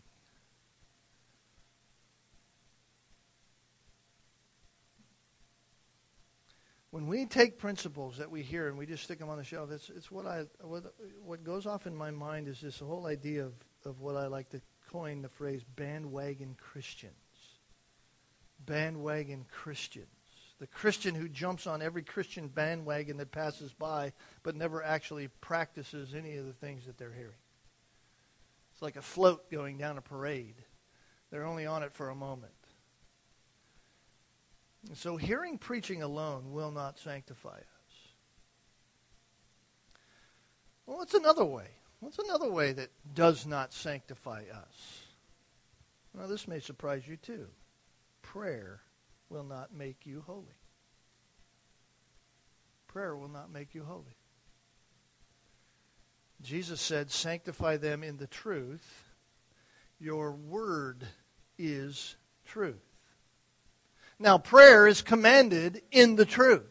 When 6.90 7.06
we 7.06 7.24
take 7.26 7.58
principles 7.58 8.18
that 8.18 8.30
we 8.30 8.42
hear 8.42 8.68
and 8.68 8.76
we 8.76 8.86
just 8.86 9.04
stick 9.04 9.18
them 9.18 9.28
on 9.28 9.38
the 9.38 9.44
shelf, 9.44 9.70
it's, 9.70 9.90
it's 9.90 10.10
what 10.10 10.26
I 10.26 10.44
what, 10.60 10.92
what 11.24 11.44
goes 11.44 11.66
off 11.66 11.86
in 11.86 11.94
my 11.94 12.10
mind 12.10 12.48
is 12.48 12.60
this 12.60 12.80
whole 12.80 13.06
idea 13.06 13.44
of, 13.44 13.54
of 13.84 14.00
what 14.00 14.16
I 14.16 14.26
like 14.26 14.48
to 14.50 14.60
coin 14.90 15.22
the 15.22 15.28
phrase 15.28 15.62
bandwagon 15.76 16.56
Christians. 16.58 17.14
Bandwagon 18.66 19.46
Christians. 19.50 20.08
The 20.58 20.66
Christian 20.66 21.14
who 21.14 21.28
jumps 21.28 21.66
on 21.66 21.80
every 21.80 22.02
Christian 22.02 22.48
bandwagon 22.48 23.16
that 23.18 23.30
passes 23.30 23.72
by, 23.72 24.12
but 24.42 24.56
never 24.56 24.82
actually 24.82 25.28
practices 25.40 26.14
any 26.14 26.36
of 26.36 26.44
the 26.44 26.52
things 26.52 26.84
that 26.86 26.98
they're 26.98 27.12
hearing. 27.12 27.32
It's 28.72 28.82
like 28.82 28.96
a 28.96 29.02
float 29.02 29.50
going 29.50 29.78
down 29.78 29.96
a 29.96 30.02
parade. 30.02 30.56
They're 31.30 31.46
only 31.46 31.64
on 31.64 31.82
it 31.82 31.94
for 31.94 32.10
a 32.10 32.14
moment. 32.14 32.52
So 34.94 35.16
hearing 35.16 35.58
preaching 35.58 36.02
alone 36.02 36.52
will 36.52 36.70
not 36.70 36.98
sanctify 36.98 37.58
us. 37.58 37.64
Well, 40.86 40.98
what's 40.98 41.14
another 41.14 41.44
way? 41.44 41.68
What's 42.00 42.18
another 42.18 42.50
way 42.50 42.72
that 42.72 42.90
does 43.14 43.46
not 43.46 43.72
sanctify 43.72 44.44
us? 44.52 45.02
Well, 46.14 46.28
this 46.28 46.48
may 46.48 46.60
surprise 46.60 47.06
you 47.06 47.16
too. 47.16 47.46
Prayer 48.22 48.80
will 49.28 49.44
not 49.44 49.72
make 49.74 50.06
you 50.06 50.24
holy. 50.26 50.46
Prayer 52.88 53.14
will 53.14 53.28
not 53.28 53.52
make 53.52 53.74
you 53.74 53.84
holy. 53.84 54.16
Jesus 56.42 56.80
said, 56.80 57.10
Sanctify 57.10 57.76
them 57.76 58.02
in 58.02 58.16
the 58.16 58.26
truth. 58.26 59.04
Your 60.00 60.32
word 60.32 61.06
is 61.58 62.16
truth. 62.46 62.89
Now, 64.22 64.36
prayer 64.36 64.86
is 64.86 65.00
commanded 65.00 65.80
in 65.90 66.14
the 66.14 66.26
truth. 66.26 66.70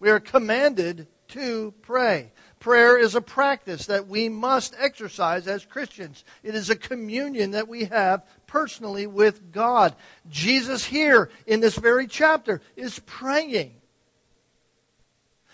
We 0.00 0.08
are 0.08 0.18
commanded 0.18 1.06
to 1.28 1.74
pray. 1.82 2.32
Prayer 2.58 2.98
is 2.98 3.14
a 3.14 3.20
practice 3.20 3.86
that 3.86 4.08
we 4.08 4.30
must 4.30 4.74
exercise 4.78 5.46
as 5.46 5.66
Christians. 5.66 6.24
It 6.42 6.54
is 6.54 6.70
a 6.70 6.76
communion 6.76 7.50
that 7.50 7.68
we 7.68 7.84
have 7.84 8.24
personally 8.46 9.06
with 9.06 9.52
God. 9.52 9.94
Jesus 10.30 10.84
here 10.86 11.30
in 11.46 11.60
this 11.60 11.76
very 11.76 12.06
chapter 12.06 12.62
is 12.74 12.98
praying. 13.00 13.74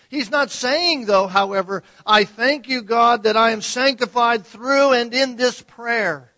He's 0.09 0.31
not 0.31 0.51
saying, 0.51 1.05
though, 1.05 1.27
however, 1.27 1.83
I 2.05 2.23
thank 2.23 2.69
you, 2.69 2.81
God, 2.81 3.23
that 3.23 3.35
I 3.35 3.51
am 3.51 3.61
sanctified 3.61 4.45
through 4.45 4.93
and 4.93 5.13
in 5.13 5.35
this 5.35 5.61
prayer. 5.61 6.31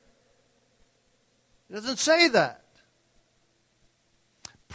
He 1.68 1.76
doesn't 1.76 2.00
say 2.00 2.30
that. 2.30 2.64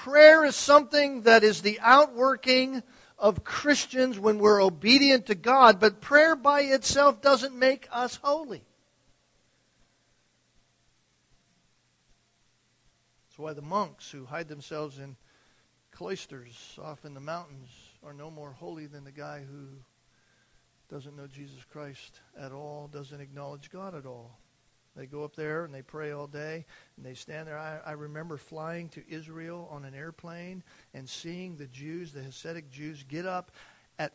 Prayer 0.04 0.44
is 0.44 0.54
something 0.54 1.22
that 1.22 1.42
is 1.42 1.62
the 1.62 1.80
outworking 1.80 2.82
of 3.18 3.42
Christians 3.42 4.18
when 4.18 4.38
we're 4.38 4.62
obedient 4.62 5.24
to 5.28 5.34
God, 5.34 5.80
but 5.80 6.02
prayer 6.02 6.36
by 6.36 6.60
itself 6.60 7.22
doesn't 7.22 7.58
make 7.58 7.88
us 7.90 8.16
holy. 8.22 8.62
That's 13.26 13.38
why 13.38 13.54
the 13.54 13.62
monks 13.62 14.10
who 14.10 14.26
hide 14.26 14.48
themselves 14.48 14.98
in 14.98 15.16
cloisters 15.90 16.78
off 16.82 17.06
in 17.06 17.14
the 17.14 17.20
mountains 17.20 17.70
are 18.02 18.12
no 18.12 18.30
more 18.30 18.52
holy 18.52 18.84
than 18.84 19.04
the 19.04 19.10
guy 19.10 19.40
who 19.50 19.68
doesn't 20.90 21.16
know 21.16 21.28
Jesus 21.28 21.64
Christ 21.72 22.20
at 22.38 22.52
all, 22.52 22.90
doesn't 22.92 23.22
acknowledge 23.22 23.70
God 23.70 23.94
at 23.94 24.04
all. 24.04 24.38
They 24.96 25.06
go 25.06 25.24
up 25.24 25.34
there 25.34 25.64
and 25.64 25.74
they 25.74 25.82
pray 25.82 26.12
all 26.12 26.26
day 26.26 26.64
and 26.96 27.04
they 27.04 27.14
stand 27.14 27.48
there. 27.48 27.58
I, 27.58 27.78
I 27.84 27.92
remember 27.92 28.36
flying 28.36 28.88
to 28.90 29.02
Israel 29.08 29.68
on 29.70 29.84
an 29.84 29.94
airplane 29.94 30.62
and 30.92 31.08
seeing 31.08 31.56
the 31.56 31.66
Jews, 31.66 32.12
the 32.12 32.20
Hasidic 32.20 32.70
Jews, 32.70 33.04
get 33.08 33.26
up 33.26 33.50
at 33.98 34.12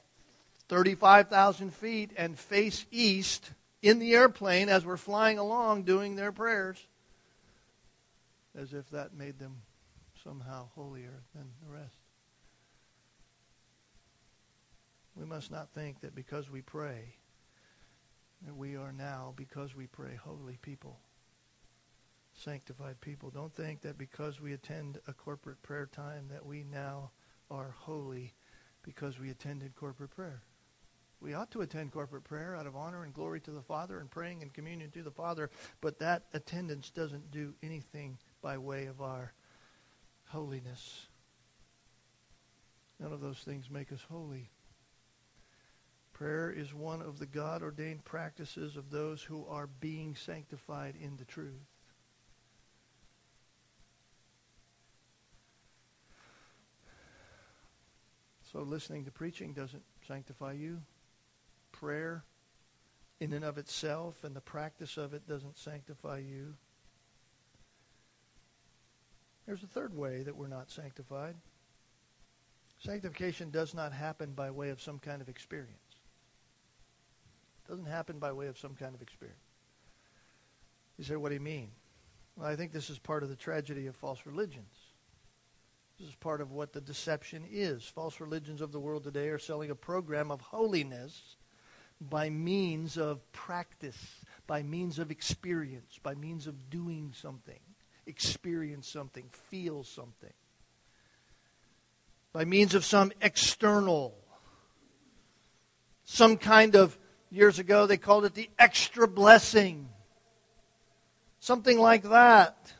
35,000 0.69 1.73
feet 1.73 2.11
and 2.15 2.39
face 2.39 2.85
east 2.91 3.51
in 3.81 3.99
the 3.99 4.13
airplane 4.13 4.69
as 4.69 4.85
we're 4.85 4.97
flying 4.97 5.37
along 5.37 5.83
doing 5.83 6.15
their 6.15 6.31
prayers 6.31 6.77
as 8.55 8.73
if 8.73 8.89
that 8.91 9.13
made 9.13 9.39
them 9.39 9.61
somehow 10.23 10.67
holier 10.75 11.23
than 11.35 11.45
the 11.61 11.73
rest. 11.73 11.95
We 15.15 15.25
must 15.25 15.51
not 15.51 15.69
think 15.73 16.01
that 16.01 16.15
because 16.15 16.49
we 16.49 16.61
pray 16.61 17.15
that 18.45 18.55
we 18.55 18.75
are 18.75 18.91
now, 18.91 19.33
because 19.35 19.75
we 19.75 19.87
pray, 19.87 20.15
holy 20.15 20.57
people, 20.61 20.99
sanctified 22.33 22.99
people. 23.01 23.29
Don't 23.29 23.53
think 23.53 23.81
that 23.81 23.97
because 23.97 24.39
we 24.39 24.53
attend 24.53 24.99
a 25.07 25.13
corporate 25.13 25.61
prayer 25.61 25.87
time 25.91 26.27
that 26.31 26.45
we 26.45 26.63
now 26.63 27.11
are 27.51 27.75
holy 27.79 28.33
because 28.83 29.19
we 29.19 29.29
attended 29.29 29.75
corporate 29.75 30.11
prayer. 30.11 30.41
We 31.21 31.33
ought 31.33 31.51
to 31.51 31.61
attend 31.61 31.91
corporate 31.91 32.23
prayer 32.23 32.55
out 32.55 32.65
of 32.65 32.77
honor 32.77 33.03
and 33.03 33.13
glory 33.13 33.41
to 33.41 33.51
the 33.51 33.61
Father 33.61 33.99
and 33.99 34.09
praying 34.09 34.41
in 34.41 34.49
communion 34.51 34.89
to 34.91 35.03
the 35.03 35.11
Father, 35.11 35.49
but 35.81 35.99
that 35.99 36.23
attendance 36.33 36.91
doesn't 36.91 37.29
do 37.31 37.53
anything 37.61 38.17
by 38.41 38.57
way 38.57 38.85
of 38.85 39.01
our 39.01 39.33
holiness. 40.29 41.07
None 42.99 43.11
of 43.11 43.19
those 43.19 43.39
things 43.39 43.69
make 43.69 43.91
us 43.91 44.05
holy. 44.09 44.49
Prayer 46.19 46.51
is 46.51 46.73
one 46.73 47.01
of 47.01 47.17
the 47.17 47.25
God 47.25 47.63
ordained 47.63 48.03
practices 48.03 48.75
of 48.75 48.89
those 48.89 49.23
who 49.23 49.45
are 49.49 49.67
being 49.79 50.15
sanctified 50.15 50.95
in 51.01 51.15
the 51.15 51.23
truth. 51.23 51.53
So 58.51 58.59
listening 58.59 59.05
to 59.05 59.11
preaching 59.11 59.53
doesn't 59.53 59.83
sanctify 60.09 60.53
you. 60.53 60.81
Prayer 61.71 62.25
in 63.21 63.31
and 63.31 63.45
of 63.45 63.57
itself, 63.57 64.25
and 64.25 64.35
the 64.35 64.41
practice 64.41 64.97
of 64.97 65.13
it 65.13 65.25
doesn't 65.25 65.57
sanctify 65.57 66.17
you. 66.17 66.55
There's 69.45 69.63
a 69.63 69.67
third 69.67 69.95
way 69.95 70.23
that 70.23 70.35
we're 70.35 70.47
not 70.47 70.69
sanctified. 70.69 71.35
Sanctification 72.83 73.51
does 73.51 73.73
not 73.73 73.93
happen 73.93 74.33
by 74.33 74.51
way 74.51 74.69
of 74.69 74.81
some 74.81 74.99
kind 74.99 75.21
of 75.21 75.29
experience. 75.29 75.88
Doesn't 77.69 77.85
happen 77.85 78.17
by 78.17 78.31
way 78.31 78.47
of 78.47 78.57
some 78.57 78.73
kind 78.73 78.95
of 78.95 79.01
experience. 79.01 79.39
You 80.97 81.03
say, 81.03 81.15
what 81.15 81.29
do 81.29 81.35
you 81.35 81.41
mean? 81.41 81.69
Well, 82.35 82.47
I 82.47 82.55
think 82.55 82.73
this 82.73 82.89
is 82.89 82.97
part 82.97 83.21
of 83.21 83.29
the 83.29 83.35
tragedy 83.35 83.85
of 83.85 83.95
false 83.95 84.25
religions. 84.25 84.73
This 85.99 86.09
is 86.09 86.15
part 86.15 86.41
of 86.41 86.51
what 86.51 86.73
the 86.73 86.81
deception 86.81 87.45
is. 87.49 87.83
False 87.85 88.19
religions 88.19 88.61
of 88.61 88.71
the 88.71 88.79
world 88.79 89.03
today 89.03 89.27
are 89.29 89.37
selling 89.37 89.69
a 89.69 89.75
program 89.75 90.31
of 90.31 90.41
holiness 90.41 91.35
by 92.01 92.29
means 92.29 92.97
of 92.97 93.29
practice, 93.33 94.25
by 94.47 94.63
means 94.63 94.97
of 94.97 95.11
experience, 95.11 95.99
by 96.01 96.15
means 96.15 96.47
of 96.47 96.69
doing 96.69 97.13
something, 97.13 97.59
experience 98.07 98.87
something, 98.87 99.25
feel 99.31 99.83
something, 99.83 100.33
by 102.31 102.45
means 102.45 102.73
of 102.73 102.85
some 102.85 103.11
external, 103.21 104.15
some 106.05 106.37
kind 106.37 106.75
of, 106.75 106.97
years 107.29 107.59
ago 107.59 107.85
they 107.85 107.97
called 107.97 108.25
it 108.25 108.33
the 108.33 108.49
extra 108.57 109.07
blessing, 109.07 109.89
something 111.39 111.79
like 111.79 112.03
that. 112.03 112.73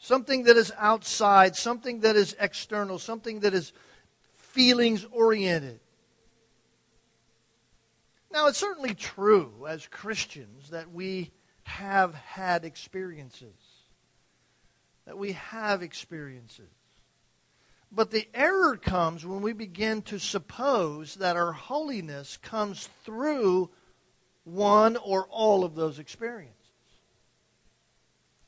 Something 0.00 0.44
that 0.44 0.56
is 0.56 0.72
outside, 0.78 1.56
something 1.56 2.00
that 2.00 2.14
is 2.14 2.36
external, 2.38 3.00
something 3.00 3.40
that 3.40 3.52
is 3.52 3.72
feelings 4.36 5.04
oriented. 5.10 5.80
Now, 8.30 8.46
it's 8.46 8.58
certainly 8.58 8.94
true 8.94 9.66
as 9.68 9.88
Christians 9.88 10.70
that 10.70 10.92
we 10.92 11.32
have 11.64 12.14
had 12.14 12.64
experiences, 12.64 13.56
that 15.04 15.18
we 15.18 15.32
have 15.32 15.82
experiences. 15.82 16.70
But 17.90 18.10
the 18.10 18.28
error 18.34 18.76
comes 18.76 19.24
when 19.24 19.40
we 19.40 19.52
begin 19.52 20.02
to 20.02 20.18
suppose 20.18 21.14
that 21.16 21.36
our 21.36 21.52
holiness 21.52 22.36
comes 22.36 22.88
through 23.04 23.70
one 24.44 24.96
or 24.96 25.26
all 25.30 25.64
of 25.64 25.74
those 25.74 25.98
experiences. 25.98 26.54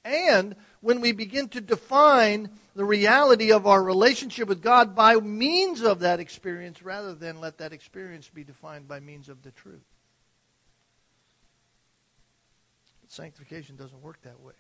And 0.05 0.57
when 0.81 1.01
we 1.01 1.13
begin 1.13 1.49
to 1.51 1.61
define 1.61 2.51
the 2.75 2.85
reality 2.85 3.53
of 3.53 3.67
our 3.67 3.83
relationship 3.83 4.49
with 4.49 4.63
God 4.63 4.95
by 4.95 5.17
means 5.17 5.83
of 5.83 6.01
that 6.01 6.21
experience 6.21 6.83
rather 6.83 7.15
than 7.15 7.41
let 7.41 7.59
that 7.59 7.73
experience 7.73 8.29
be 8.29 8.45
defined 8.45 8.89
by 8.89 9.01
means 9.01 9.29
of 9.29 9.43
the 9.43 9.51
truth. 9.51 9.85
But 13.03 13.13
sanctification 13.13 13.77
doesn't 13.77 14.03
work 14.03 14.23
that 14.23 14.41
way. 14.41 14.55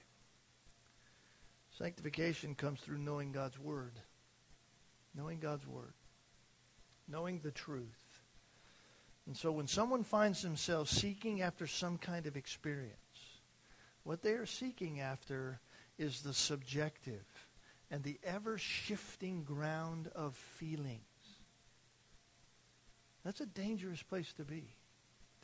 Sanctification 1.78 2.54
comes 2.54 2.80
through 2.80 2.98
knowing 2.98 3.32
God's 3.32 3.58
Word. 3.58 3.92
Knowing 5.14 5.38
God's 5.38 5.66
Word. 5.66 5.94
Knowing 7.08 7.40
the 7.40 7.50
truth. 7.50 8.20
And 9.26 9.36
so 9.36 9.52
when 9.52 9.66
someone 9.66 10.02
finds 10.02 10.42
themselves 10.42 10.90
seeking 10.90 11.42
after 11.42 11.66
some 11.66 11.98
kind 11.98 12.26
of 12.26 12.36
experience, 12.36 12.96
what 14.02 14.22
they 14.22 14.32
are 14.32 14.46
seeking 14.46 15.00
after 15.00 15.60
is 15.98 16.22
the 16.22 16.32
subjective 16.32 17.24
and 17.90 18.02
the 18.02 18.18
ever 18.24 18.56
shifting 18.56 19.42
ground 19.42 20.08
of 20.14 20.34
feelings. 20.34 21.00
That's 23.24 23.40
a 23.40 23.46
dangerous 23.46 24.02
place 24.02 24.32
to 24.34 24.44
be. 24.44 24.74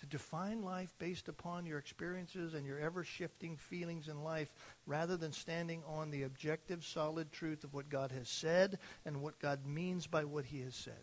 To 0.01 0.07
define 0.07 0.63
life 0.63 0.95
based 0.99 1.29
upon 1.29 1.65
your 1.65 1.79
experiences 1.79 2.53
and 2.53 2.67
your 2.67 2.79
ever 2.79 3.03
shifting 3.03 3.57
feelings 3.57 4.09
in 4.09 4.23
life 4.23 4.53
rather 4.87 5.17
than 5.17 5.33
standing 5.33 5.83
on 5.87 6.11
the 6.11 6.25
objective, 6.25 6.85
solid 6.85 7.33
truth 7.33 7.65
of 7.65 7.73
what 7.73 7.89
God 7.89 8.13
has 8.13 8.29
said 8.29 8.79
and 9.07 9.23
what 9.23 9.39
God 9.39 9.67
means 9.67 10.07
by 10.07 10.25
what 10.25 10.45
He 10.45 10.61
has 10.61 10.75
said. 10.75 10.95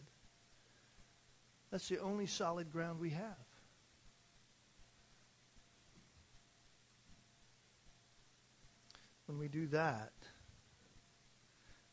That's 1.72 1.90
the 1.90 2.00
only 2.00 2.28
solid 2.28 2.72
ground 2.72 3.00
we 3.00 3.10
have. 3.10 3.48
When 9.26 9.40
we 9.40 9.48
do 9.48 9.66
that, 9.68 10.12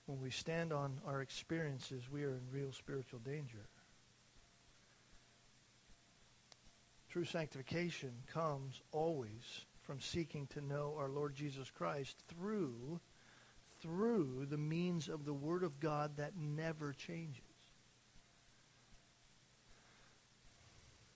when 0.05 0.21
we 0.21 0.31
stand 0.31 0.73
on 0.73 1.01
our 1.07 1.23
experiences, 1.23 2.11
we 2.13 2.25
are 2.25 2.35
in 2.35 2.43
real 2.53 2.73
spiritual 2.73 3.21
danger. 3.21 3.69
True 7.11 7.25
sanctification 7.25 8.13
comes 8.33 8.83
always 8.93 9.67
from 9.83 10.01
seeking 10.01 10.47
to 10.49 10.61
know 10.61 10.95
our 10.97 11.09
Lord 11.09 11.35
Jesus 11.35 11.69
Christ 11.69 12.23
through 12.29 13.01
through 13.81 14.47
the 14.49 14.59
means 14.59 15.09
of 15.09 15.25
the 15.25 15.35
word 15.35 15.65
of 15.65 15.81
God 15.81 16.19
that 16.19 16.37
never 16.37 16.93
changes. 16.93 17.43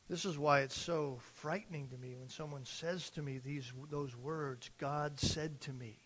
This 0.08 0.24
is 0.24 0.38
why 0.38 0.60
it's 0.60 0.78
so 0.78 1.18
frightening 1.34 1.88
to 1.88 1.98
me 1.98 2.14
when 2.16 2.28
someone 2.28 2.64
says 2.64 3.10
to 3.10 3.22
me 3.22 3.38
these 3.38 3.72
those 3.90 4.16
words, 4.16 4.70
God 4.78 5.20
said 5.20 5.60
to 5.62 5.72
me. 5.72 6.03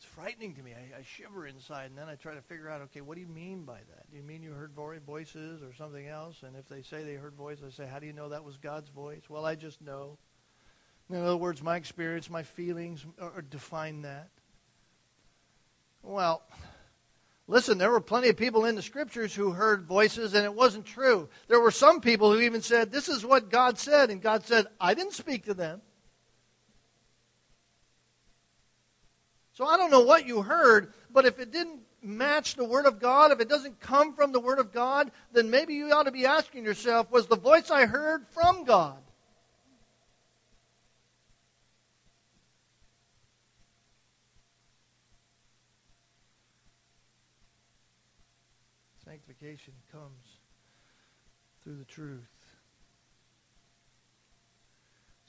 It's 0.00 0.08
frightening 0.08 0.54
to 0.54 0.62
me. 0.62 0.72
I, 0.72 1.00
I, 1.00 1.02
shiver 1.02 1.46
inside, 1.46 1.90
and 1.90 1.98
then 1.98 2.08
I 2.08 2.14
try 2.14 2.34
to 2.34 2.40
figure 2.40 2.70
out, 2.70 2.80
okay, 2.80 3.02
what 3.02 3.16
do 3.16 3.20
you 3.20 3.28
mean 3.28 3.64
by 3.64 3.76
that? 3.76 4.10
Do 4.10 4.16
you 4.16 4.22
mean 4.22 4.42
you 4.42 4.52
heard 4.52 4.72
voices 4.72 5.62
or 5.62 5.74
something 5.74 6.08
else? 6.08 6.42
And 6.42 6.56
if 6.56 6.66
they 6.70 6.80
say 6.80 7.04
they 7.04 7.16
heard 7.16 7.34
voices, 7.34 7.64
I 7.66 7.84
say, 7.84 7.86
how 7.86 7.98
do 7.98 8.06
you 8.06 8.14
know 8.14 8.30
that 8.30 8.42
was 8.42 8.56
God's 8.56 8.88
voice? 8.88 9.28
Well, 9.28 9.44
I 9.44 9.56
just 9.56 9.82
know. 9.82 10.16
In 11.10 11.16
other 11.16 11.36
words, 11.36 11.62
my 11.62 11.76
experience, 11.76 12.30
my 12.30 12.44
feelings 12.44 13.04
are, 13.20 13.42
define 13.42 14.00
that. 14.00 14.30
Well, 16.02 16.44
listen, 17.46 17.76
there 17.76 17.90
were 17.90 18.00
plenty 18.00 18.30
of 18.30 18.38
people 18.38 18.64
in 18.64 18.76
the 18.76 18.82
scriptures 18.82 19.34
who 19.34 19.50
heard 19.50 19.84
voices, 19.84 20.32
and 20.32 20.46
it 20.46 20.54
wasn't 20.54 20.86
true. 20.86 21.28
There 21.48 21.60
were 21.60 21.70
some 21.70 22.00
people 22.00 22.32
who 22.32 22.40
even 22.40 22.62
said, 22.62 22.90
this 22.90 23.10
is 23.10 23.22
what 23.22 23.50
God 23.50 23.78
said, 23.78 24.08
and 24.08 24.22
God 24.22 24.46
said, 24.46 24.66
I 24.80 24.94
didn't 24.94 25.12
speak 25.12 25.44
to 25.44 25.52
them. 25.52 25.82
So 29.60 29.66
I 29.66 29.76
don't 29.76 29.90
know 29.90 30.00
what 30.00 30.26
you 30.26 30.40
heard, 30.40 30.94
but 31.12 31.26
if 31.26 31.38
it 31.38 31.52
didn't 31.52 31.80
match 32.00 32.54
the 32.54 32.64
Word 32.64 32.86
of 32.86 32.98
God, 32.98 33.30
if 33.30 33.40
it 33.40 33.48
doesn't 33.50 33.78
come 33.78 34.14
from 34.14 34.32
the 34.32 34.40
Word 34.40 34.58
of 34.58 34.72
God, 34.72 35.12
then 35.34 35.50
maybe 35.50 35.74
you 35.74 35.92
ought 35.92 36.04
to 36.04 36.10
be 36.10 36.24
asking 36.24 36.64
yourself, 36.64 37.10
was 37.10 37.26
the 37.26 37.36
voice 37.36 37.70
I 37.70 37.84
heard 37.84 38.26
from 38.28 38.64
God? 38.64 38.96
Sanctification 49.04 49.74
comes 49.92 50.38
through 51.62 51.76
the 51.76 51.84
truth. 51.84 52.39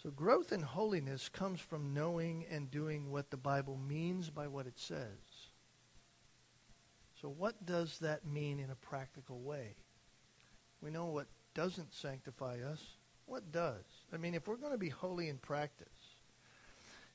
So, 0.02 0.10
growth 0.10 0.52
in 0.52 0.62
holiness 0.62 1.30
comes 1.30 1.60
from 1.60 1.94
knowing 1.94 2.46
and 2.50 2.72
doing 2.72 3.12
what 3.12 3.30
the 3.30 3.38
Bible 3.38 3.78
means 3.78 4.32
by 4.32 4.48
what 4.48 4.66
it 4.66 4.80
says. 4.80 5.20
So, 7.22 7.30
what 7.30 7.66
does 7.68 8.00
that 8.00 8.26
mean 8.26 8.60
in 8.60 8.72
a 8.72 8.76
practical 8.76 9.40
way? 9.40 9.76
We 10.82 10.90
know 10.90 11.06
what 11.06 11.28
doesn't 11.54 11.94
sanctify 11.94 12.58
us. 12.62 12.82
What 13.28 13.52
does? 13.52 13.84
I 14.12 14.18
mean, 14.18 14.34
if 14.34 14.48
we're 14.48 14.56
going 14.56 14.72
to 14.72 14.80
be 14.80 14.90
holy 14.90 15.30
in 15.30 15.38
practice, 15.38 15.88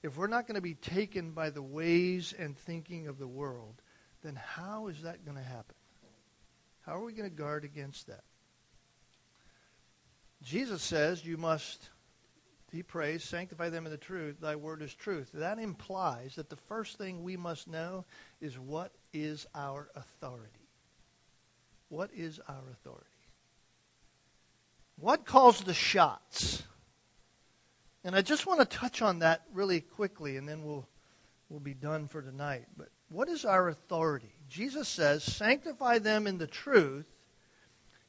if 0.04 0.16
we're 0.16 0.28
not 0.28 0.46
going 0.46 0.54
to 0.54 0.60
be 0.60 0.74
taken 0.74 1.32
by 1.32 1.50
the 1.50 1.62
ways 1.62 2.32
and 2.38 2.56
thinking 2.56 3.08
of 3.08 3.18
the 3.18 3.26
world, 3.26 3.82
then 4.22 4.36
how 4.36 4.86
is 4.86 5.02
that 5.02 5.24
going 5.24 5.36
to 5.36 5.42
happen? 5.42 5.74
How 6.82 6.96
are 6.96 7.04
we 7.04 7.14
going 7.14 7.28
to 7.28 7.34
guard 7.34 7.64
against 7.64 8.06
that? 8.06 8.22
Jesus 10.42 10.82
says 10.82 11.24
you 11.24 11.36
must 11.36 11.90
he 12.76 12.82
prays, 12.82 13.24
sanctify 13.24 13.70
them 13.70 13.86
in 13.86 13.90
the 13.90 13.96
truth. 13.96 14.36
Thy 14.40 14.54
word 14.54 14.82
is 14.82 14.94
truth. 14.94 15.30
That 15.32 15.58
implies 15.58 16.36
that 16.36 16.50
the 16.50 16.56
first 16.56 16.98
thing 16.98 17.22
we 17.22 17.36
must 17.36 17.66
know 17.66 18.04
is 18.40 18.58
what 18.58 18.92
is 19.12 19.46
our 19.54 19.88
authority. 19.96 20.68
What 21.88 22.10
is 22.14 22.38
our 22.48 22.62
authority? 22.70 23.06
What 24.98 25.24
calls 25.24 25.62
the 25.62 25.74
shots? 25.74 26.62
And 28.04 28.14
I 28.14 28.20
just 28.20 28.46
want 28.46 28.60
to 28.60 28.66
touch 28.66 29.00
on 29.00 29.20
that 29.20 29.42
really 29.52 29.80
quickly, 29.80 30.36
and 30.36 30.46
then 30.46 30.62
we'll, 30.62 30.86
we'll 31.48 31.60
be 31.60 31.74
done 31.74 32.08
for 32.08 32.20
tonight. 32.20 32.66
But 32.76 32.88
what 33.08 33.28
is 33.28 33.44
our 33.44 33.68
authority? 33.68 34.34
Jesus 34.48 34.86
says, 34.86 35.24
Sanctify 35.24 35.98
them 35.98 36.26
in 36.26 36.38
the 36.38 36.46
truth. 36.46 37.06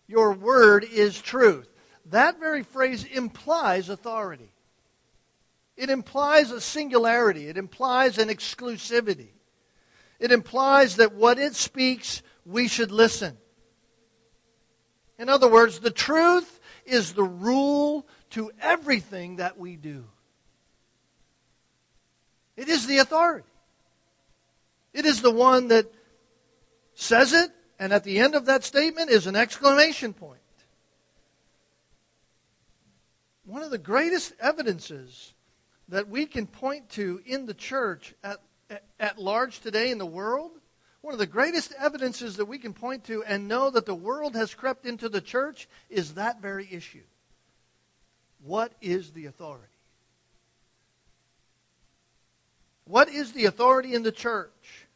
Your 0.07 0.33
word 0.33 0.83
is 0.83 1.21
truth. 1.21 1.69
That 2.07 2.39
very 2.39 2.63
phrase 2.63 3.05
implies 3.05 3.89
authority. 3.89 4.51
It 5.77 5.91
implies 5.91 6.49
a 6.49 6.59
singularity. 6.59 7.47
It 7.47 7.57
implies 7.57 8.17
an 8.17 8.29
exclusivity. 8.29 9.29
It 10.19 10.31
implies 10.31 10.95
that 10.95 11.13
what 11.13 11.37
it 11.37 11.55
speaks, 11.55 12.23
we 12.45 12.67
should 12.67 12.91
listen. 12.91 13.37
In 15.19 15.29
other 15.29 15.47
words, 15.47 15.79
the 15.79 15.91
truth 15.91 16.59
is 16.85 17.13
the 17.13 17.23
rule 17.23 18.07
to 18.31 18.51
everything 18.59 19.35
that 19.35 19.59
we 19.59 19.75
do. 19.75 20.05
It 22.55 22.69
is 22.69 22.87
the 22.87 22.97
authority. 22.97 23.47
It 24.93 25.05
is 25.05 25.21
the 25.21 25.31
one 25.31 25.67
that 25.67 25.93
says 26.95 27.33
it, 27.33 27.51
and 27.77 27.93
at 27.93 28.03
the 28.03 28.17
end 28.17 28.33
of 28.33 28.45
that 28.45 28.63
statement 28.63 29.11
is 29.11 29.27
an 29.27 29.35
exclamation 29.35 30.13
point. 30.13 30.39
One 33.45 33.61
of 33.61 33.69
the 33.69 33.77
greatest 33.77 34.33
evidences 34.39 35.33
that 35.89 36.07
we 36.07 36.25
can 36.25 36.47
point 36.47 36.89
to 36.89 37.21
in 37.25 37.45
the 37.45 37.53
church 37.53 38.13
at, 38.23 38.39
at 38.99 39.17
large 39.17 39.59
today 39.61 39.91
in 39.91 39.97
the 39.97 40.05
world, 40.05 40.51
one 41.01 41.13
of 41.13 41.19
the 41.19 41.25
greatest 41.25 41.73
evidences 41.79 42.35
that 42.37 42.45
we 42.45 42.57
can 42.57 42.73
point 42.73 43.05
to 43.05 43.23
and 43.23 43.47
know 43.47 43.69
that 43.69 43.85
the 43.85 43.95
world 43.95 44.35
has 44.35 44.53
crept 44.53 44.85
into 44.85 45.07
the 45.07 45.21
church 45.21 45.67
is 45.89 46.15
that 46.15 46.41
very 46.41 46.67
issue. 46.69 47.03
What 48.43 48.73
is 48.81 49.11
the 49.11 49.25
authority? 49.25 49.67
What 52.85 53.09
is 53.09 53.33
the 53.33 53.45
authority 53.45 53.93
in 53.93 54.03
the 54.03 54.11
church? 54.11 54.87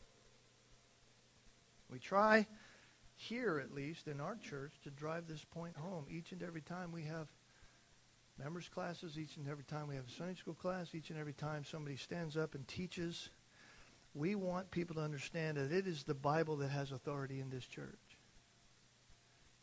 We 1.89 1.99
try 1.99 2.47
here, 3.15 3.61
at 3.63 3.73
least 3.75 4.07
in 4.07 4.21
our 4.21 4.37
church, 4.37 4.71
to 4.83 4.89
drive 4.89 5.27
this 5.27 5.43
point 5.51 5.75
home 5.75 6.05
each 6.09 6.31
and 6.31 6.41
every 6.41 6.61
time 6.61 6.91
we 6.91 7.03
have 7.03 7.27
members 8.43 8.67
classes, 8.69 9.19
each 9.19 9.37
and 9.37 9.47
every 9.47 9.63
time 9.63 9.87
we 9.87 9.95
have 9.95 10.07
a 10.07 10.11
Sunday 10.11 10.33
school 10.33 10.55
class, 10.55 10.95
each 10.95 11.11
and 11.11 11.19
every 11.19 11.33
time 11.33 11.63
somebody 11.63 11.95
stands 11.95 12.35
up 12.35 12.55
and 12.55 12.67
teaches. 12.67 13.29
We 14.15 14.33
want 14.33 14.71
people 14.71 14.95
to 14.95 15.01
understand 15.01 15.57
that 15.57 15.71
it 15.71 15.85
is 15.85 16.03
the 16.03 16.15
Bible 16.15 16.57
that 16.57 16.69
has 16.69 16.91
authority 16.91 17.39
in 17.39 17.49
this 17.51 17.65
church. 17.65 17.99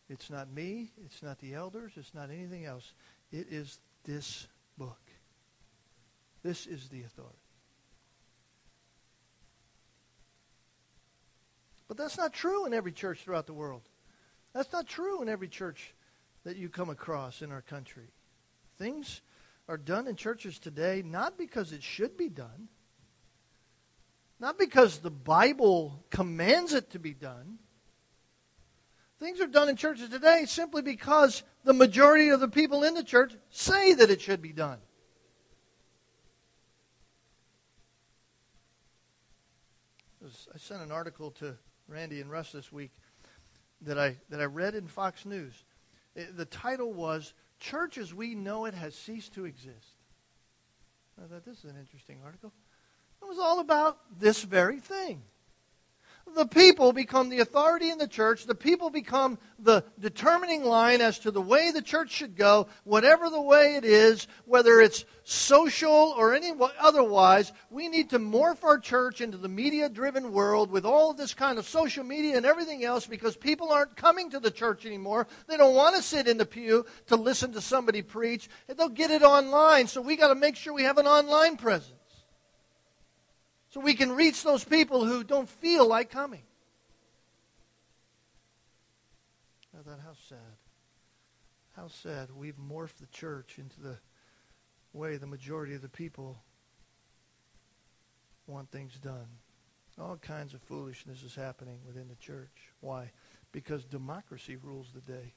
It's 0.09 0.31
not 0.31 0.51
me. 0.53 0.91
It's 1.05 1.23
not 1.23 1.41
the 1.41 1.55
elders. 1.55 1.93
It's 1.97 2.15
not 2.15 2.31
anything 2.31 2.67
else. 2.67 2.93
It 3.33 3.49
is 3.51 3.81
this 4.05 4.47
book. 4.79 5.01
This 6.43 6.67
is 6.67 6.89
the 6.89 7.03
authority. 7.03 7.37
But 11.89 11.97
that's 11.97 12.17
not 12.17 12.33
true 12.33 12.65
in 12.65 12.73
every 12.73 12.93
church 12.93 13.23
throughout 13.25 13.47
the 13.47 13.55
world. 13.55 13.83
That's 14.55 14.73
not 14.73 14.87
true 14.87 15.21
in 15.21 15.29
every 15.29 15.49
church 15.49 15.95
that 16.45 16.57
you 16.57 16.69
come 16.69 16.91
across 16.91 17.43
in 17.43 17.51
our 17.51 17.63
country. 17.63 18.09
Things 18.79 19.21
are 19.69 19.77
done 19.77 20.07
in 20.07 20.17
churches 20.17 20.59
today 20.59 21.03
not 21.05 21.37
because 21.37 21.73
it 21.73 21.83
should 21.83 22.17
be 22.17 22.29
done, 22.29 22.69
not 24.41 24.59
because 24.59 24.99
the 24.99 25.11
Bible 25.11 26.05
commands 26.11 26.73
it 26.73 26.91
to 26.91 26.99
be 26.99 27.13
done. 27.13 27.59
Things 29.19 29.41
are 29.41 29.49
done 29.49 29.69
in 29.69 29.75
churches 29.75 30.09
today 30.09 30.45
simply 30.47 30.81
because 30.81 31.43
the 31.65 31.73
majority 31.73 32.29
of 32.29 32.39
the 32.39 32.49
people 32.49 32.85
in 32.85 32.95
the 32.95 33.03
church 33.03 33.35
say 33.51 33.95
that 33.95 34.11
it 34.11 34.21
should 34.21 34.41
be 34.41 34.53
done. 34.53 34.79
I 40.55 40.59
sent 40.59 40.83
an 40.83 40.93
article 40.93 41.31
to 41.33 41.57
Randy 41.89 42.21
and 42.21 42.31
Russ 42.31 42.53
this 42.53 42.71
week 42.71 42.91
that 43.81 43.99
I, 43.99 44.17
that 44.29 44.41
I 44.41 44.45
read 44.45 44.75
in 44.75 44.87
Fox 44.87 45.25
News. 45.25 45.65
The 46.15 46.45
title 46.45 46.93
was 46.93 47.33
church 47.59 47.99
as 47.99 48.15
we 48.15 48.35
know 48.35 48.65
it 48.65 48.75
has 48.75 48.95
ceased 48.95 49.35
to 49.35 49.45
exist. 49.45 49.95
I 51.23 51.27
thought 51.27 51.45
this 51.45 51.59
is 51.59 51.65
an 51.65 51.77
interesting 51.79 52.21
article. 52.25 52.53
It 53.21 53.27
was 53.27 53.39
all 53.39 53.61
about 53.61 53.99
this 54.21 54.43
very 54.43 54.79
thing 54.79 55.23
the 56.35 56.47
people 56.47 56.93
become 56.93 57.29
the 57.29 57.41
authority 57.41 57.91
in 57.91 57.99
the 57.99 58.09
church. 58.09 58.47
The 58.47 58.55
people 58.55 58.91
become 58.91 59.39
the 59.59 59.85
determining 59.99 60.65
line 60.65 61.01
as 61.01 61.19
to 61.21 61.31
the 61.31 61.41
way 61.41 61.71
the 61.71 61.83
church 61.83 62.11
should 62.11 62.37
go, 62.37 62.69
whatever 62.85 63.29
the 63.31 63.41
way 63.41 63.77
it 63.77 63.85
is, 63.85 64.27
whether 64.45 64.81
it's 64.81 65.05
social 65.25 66.15
or 66.17 66.35
any 66.35 66.53
otherwise. 66.81 67.53
We 67.71 67.89
need 67.89 68.11
to 68.11 68.19
morph 68.19 68.65
our 68.65 68.79
church 68.79 69.21
into 69.21 69.37
the 69.37 69.49
media 69.49 69.89
driven 69.89 70.33
world 70.33 70.71
with 70.71 70.85
all 70.85 71.11
of 71.11 71.17
this 71.17 71.35
kind 71.35 71.59
of 71.59 71.69
social 71.69 72.05
media 72.05 72.37
and 72.37 72.47
everything 72.47 72.85
else 72.85 73.07
because 73.07 73.37
people 73.37 73.71
aren't 73.71 73.97
coming 73.97 74.31
to 74.31 74.41
the 74.41 74.51
church 74.51 74.87
anymore. 74.87 75.27
They 75.49 75.57
don't 75.57 75.75
want 75.75 75.97
to 75.97 76.03
sit 76.03 76.29
in 76.29 76.39
the 76.39 76.47
pew 76.47 76.87
to 77.09 77.17
listen 77.17 77.53
to 77.53 77.61
somebody 77.61 78.03
preach. 78.03 78.49
They'll 78.69 78.89
get 78.89 79.11
it 79.11 79.23
online. 79.23 79.87
So 79.87 80.01
we 80.01 80.17
got 80.17 80.29
to 80.29 80.35
make 80.35 80.57
sure 80.57 80.73
we 80.73 80.85
have 80.85 80.99
an 80.99 81.07
online 81.07 81.57
presence. 81.57 81.98
So 83.71 83.81
we 83.81 83.95
can 83.95 84.13
reach 84.13 84.43
those 84.43 84.65
people 84.65 85.05
who 85.05 85.23
don't 85.23 85.49
feel 85.49 85.87
like 85.87 86.11
coming. 86.11 86.43
I 89.79 89.83
thought, 89.83 90.01
how 90.05 90.15
sad. 90.29 90.39
How 91.77 91.89
sad 91.89 92.31
we've 92.35 92.57
morphed 92.57 92.97
the 93.01 93.07
church 93.07 93.59
into 93.59 93.81
the 93.81 93.99
way 94.93 95.17
the 95.17 95.27
majority 95.27 95.75
of 95.75 95.83
the 95.83 95.89
people 95.89 96.43
want 98.47 98.71
things 98.71 98.99
done. 98.99 99.29
All 100.01 100.17
kinds 100.17 100.55
of 100.55 100.63
foolishness 100.63 101.23
is 101.23 101.35
happening 101.35 101.81
within 101.87 102.09
the 102.09 102.17
church. 102.17 102.73
Why? 102.81 103.11
Because 103.53 103.85
democracy 103.85 104.57
rules 104.57 104.89
the 104.95 105.01
day. 105.01 105.35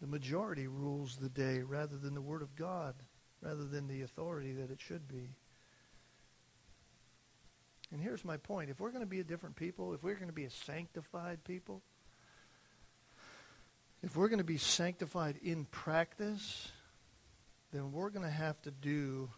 The 0.00 0.06
majority 0.06 0.66
rules 0.66 1.16
the 1.16 1.28
day 1.28 1.62
rather 1.62 1.96
than 1.96 2.14
the 2.14 2.20
Word 2.20 2.42
of 2.42 2.54
God, 2.54 2.94
rather 3.40 3.64
than 3.64 3.88
the 3.88 4.02
authority 4.02 4.52
that 4.52 4.70
it 4.70 4.80
should 4.80 5.08
be. 5.08 5.36
And 7.92 8.00
here's 8.00 8.24
my 8.24 8.36
point. 8.36 8.70
If 8.70 8.80
we're 8.80 8.90
going 8.90 9.04
to 9.04 9.10
be 9.10 9.20
a 9.20 9.24
different 9.24 9.56
people, 9.56 9.94
if 9.94 10.02
we're 10.02 10.14
going 10.14 10.26
to 10.26 10.32
be 10.32 10.44
a 10.44 10.50
sanctified 10.50 11.44
people, 11.44 11.82
if 14.02 14.16
we're 14.16 14.28
going 14.28 14.38
to 14.38 14.44
be 14.44 14.58
sanctified 14.58 15.38
in 15.42 15.64
practice, 15.66 16.70
then 17.72 17.92
we're 17.92 18.10
going 18.10 18.24
to 18.24 18.30
have 18.30 18.60
to 18.62 18.70
do 18.70 19.30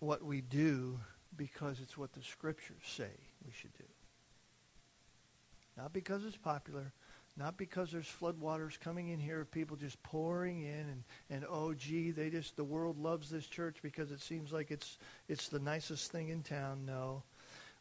what 0.00 0.24
we 0.24 0.40
do 0.40 0.98
because 1.36 1.80
it's 1.80 1.96
what 1.96 2.12
the 2.12 2.22
scriptures 2.22 2.82
say 2.84 3.10
we 3.44 3.52
should 3.52 3.72
do. 3.76 3.84
Not 5.76 5.92
because 5.92 6.24
it's 6.24 6.36
popular, 6.36 6.92
not 7.38 7.56
because 7.56 7.92
there's 7.92 8.10
floodwaters 8.20 8.78
coming 8.80 9.10
in 9.10 9.20
here 9.20 9.40
of 9.40 9.50
people 9.50 9.76
just 9.76 10.02
pouring 10.02 10.62
in 10.62 10.86
and, 10.88 11.04
and 11.30 11.44
oh 11.48 11.72
gee, 11.72 12.10
they 12.10 12.30
just 12.30 12.56
the 12.56 12.64
world 12.64 12.98
loves 12.98 13.30
this 13.30 13.46
church 13.46 13.76
because 13.82 14.10
it 14.10 14.20
seems 14.20 14.52
like 14.52 14.70
it's 14.70 14.98
it's 15.28 15.48
the 15.48 15.60
nicest 15.60 16.10
thing 16.10 16.30
in 16.30 16.42
town. 16.42 16.84
No. 16.84 17.22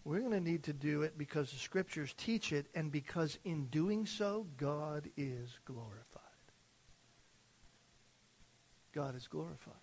We're 0.05 0.19
going 0.19 0.31
to 0.31 0.39
need 0.39 0.63
to 0.63 0.73
do 0.73 1.01
it 1.01 1.17
because 1.17 1.51
the 1.51 1.57
scriptures 1.57 2.13
teach 2.17 2.53
it 2.53 2.67
and 2.73 2.91
because 2.91 3.39
in 3.43 3.65
doing 3.65 4.05
so 4.05 4.45
God 4.55 5.09
is 5.17 5.59
glorified. 5.65 6.21
God 8.93 9.17
is 9.17 9.27
glorified. 9.27 9.73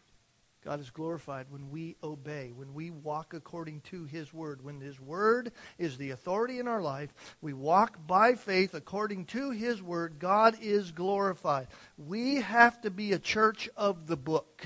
God 0.64 0.80
is 0.80 0.88
glorified 0.88 1.46
when 1.50 1.70
we 1.70 1.96
obey, 2.02 2.50
when 2.54 2.72
we 2.72 2.90
walk 2.90 3.34
according 3.34 3.82
to 3.82 4.04
His 4.04 4.32
Word. 4.32 4.64
When 4.64 4.80
His 4.80 4.98
Word 4.98 5.52
is 5.78 5.98
the 5.98 6.10
authority 6.10 6.58
in 6.58 6.66
our 6.66 6.80
life, 6.80 7.12
we 7.42 7.52
walk 7.52 8.06
by 8.06 8.34
faith 8.34 8.72
according 8.72 9.26
to 9.26 9.50
His 9.50 9.82
Word. 9.82 10.18
God 10.18 10.56
is 10.62 10.90
glorified. 10.90 11.66
We 11.98 12.36
have 12.36 12.80
to 12.80 12.90
be 12.90 13.12
a 13.12 13.18
church 13.18 13.68
of 13.76 14.06
the 14.06 14.16
book. 14.16 14.64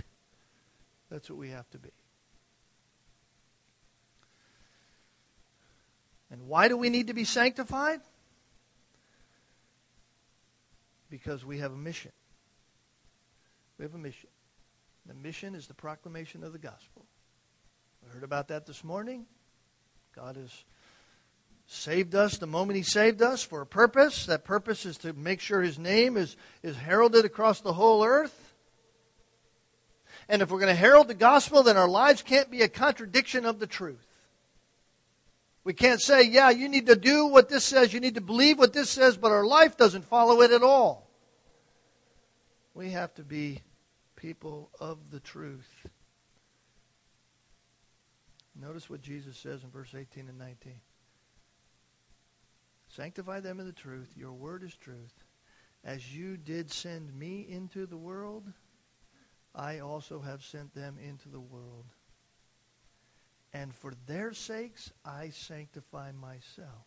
That's 1.10 1.28
what 1.28 1.38
we 1.38 1.50
have 1.50 1.68
to 1.70 1.78
be. 1.78 1.90
And 6.30 6.46
why 6.46 6.68
do 6.68 6.76
we 6.76 6.90
need 6.90 7.08
to 7.08 7.14
be 7.14 7.24
sanctified? 7.24 8.00
Because 11.10 11.44
we 11.44 11.58
have 11.58 11.72
a 11.72 11.76
mission. 11.76 12.12
We 13.78 13.84
have 13.84 13.94
a 13.94 13.98
mission. 13.98 14.28
The 15.08 15.14
mission 15.14 15.54
is 15.54 15.66
the 15.66 15.74
proclamation 15.74 16.44
of 16.44 16.52
the 16.52 16.58
gospel. 16.58 17.06
We 18.04 18.12
heard 18.12 18.22
about 18.22 18.48
that 18.48 18.66
this 18.66 18.84
morning. 18.84 19.24
God 20.14 20.36
has 20.36 20.52
saved 21.66 22.14
us 22.14 22.36
the 22.36 22.46
moment 22.46 22.76
He 22.76 22.82
saved 22.82 23.22
us 23.22 23.42
for 23.42 23.62
a 23.62 23.66
purpose. 23.66 24.26
That 24.26 24.44
purpose 24.44 24.84
is 24.84 24.98
to 24.98 25.14
make 25.14 25.40
sure 25.40 25.62
His 25.62 25.78
name 25.78 26.18
is, 26.18 26.36
is 26.62 26.76
heralded 26.76 27.24
across 27.24 27.62
the 27.62 27.72
whole 27.72 28.04
earth. 28.04 28.54
And 30.28 30.42
if 30.42 30.50
we're 30.50 30.60
going 30.60 30.74
to 30.74 30.74
herald 30.74 31.08
the 31.08 31.14
gospel, 31.14 31.62
then 31.62 31.78
our 31.78 31.88
lives 31.88 32.20
can't 32.20 32.50
be 32.50 32.60
a 32.60 32.68
contradiction 32.68 33.46
of 33.46 33.60
the 33.60 33.66
truth. 33.66 34.04
We 35.64 35.72
can't 35.72 36.02
say, 36.02 36.22
yeah, 36.22 36.50
you 36.50 36.68
need 36.68 36.86
to 36.86 36.96
do 36.96 37.26
what 37.26 37.48
this 37.48 37.64
says, 37.64 37.94
you 37.94 38.00
need 38.00 38.16
to 38.16 38.20
believe 38.20 38.58
what 38.58 38.74
this 38.74 38.90
says, 38.90 39.16
but 39.16 39.32
our 39.32 39.46
life 39.46 39.78
doesn't 39.78 40.04
follow 40.04 40.42
it 40.42 40.50
at 40.50 40.62
all. 40.62 41.08
We 42.74 42.90
have 42.90 43.14
to 43.14 43.22
be 43.22 43.62
people 44.18 44.70
of 44.80 45.10
the 45.12 45.20
truth. 45.20 45.86
Notice 48.60 48.90
what 48.90 49.00
Jesus 49.00 49.36
says 49.36 49.62
in 49.62 49.70
verse 49.70 49.94
18 49.96 50.28
and 50.28 50.38
19. 50.38 50.72
Sanctify 52.88 53.40
them 53.40 53.60
in 53.60 53.66
the 53.66 53.72
truth. 53.72 54.12
Your 54.16 54.32
word 54.32 54.64
is 54.64 54.74
truth. 54.74 55.14
As 55.84 56.16
you 56.16 56.36
did 56.36 56.72
send 56.72 57.16
me 57.16 57.46
into 57.48 57.86
the 57.86 57.96
world, 57.96 58.52
I 59.54 59.78
also 59.78 60.20
have 60.20 60.42
sent 60.42 60.74
them 60.74 60.96
into 61.00 61.28
the 61.28 61.40
world. 61.40 61.84
And 63.52 63.72
for 63.72 63.92
their 64.06 64.32
sakes, 64.32 64.90
I 65.04 65.30
sanctify 65.30 66.10
myself. 66.12 66.86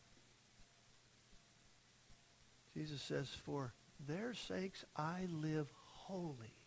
Jesus 2.74 3.02
says, 3.02 3.30
For 3.30 3.74
their 4.06 4.34
sakes 4.34 4.84
I 4.98 5.28
live 5.32 5.72
holy 5.78 6.61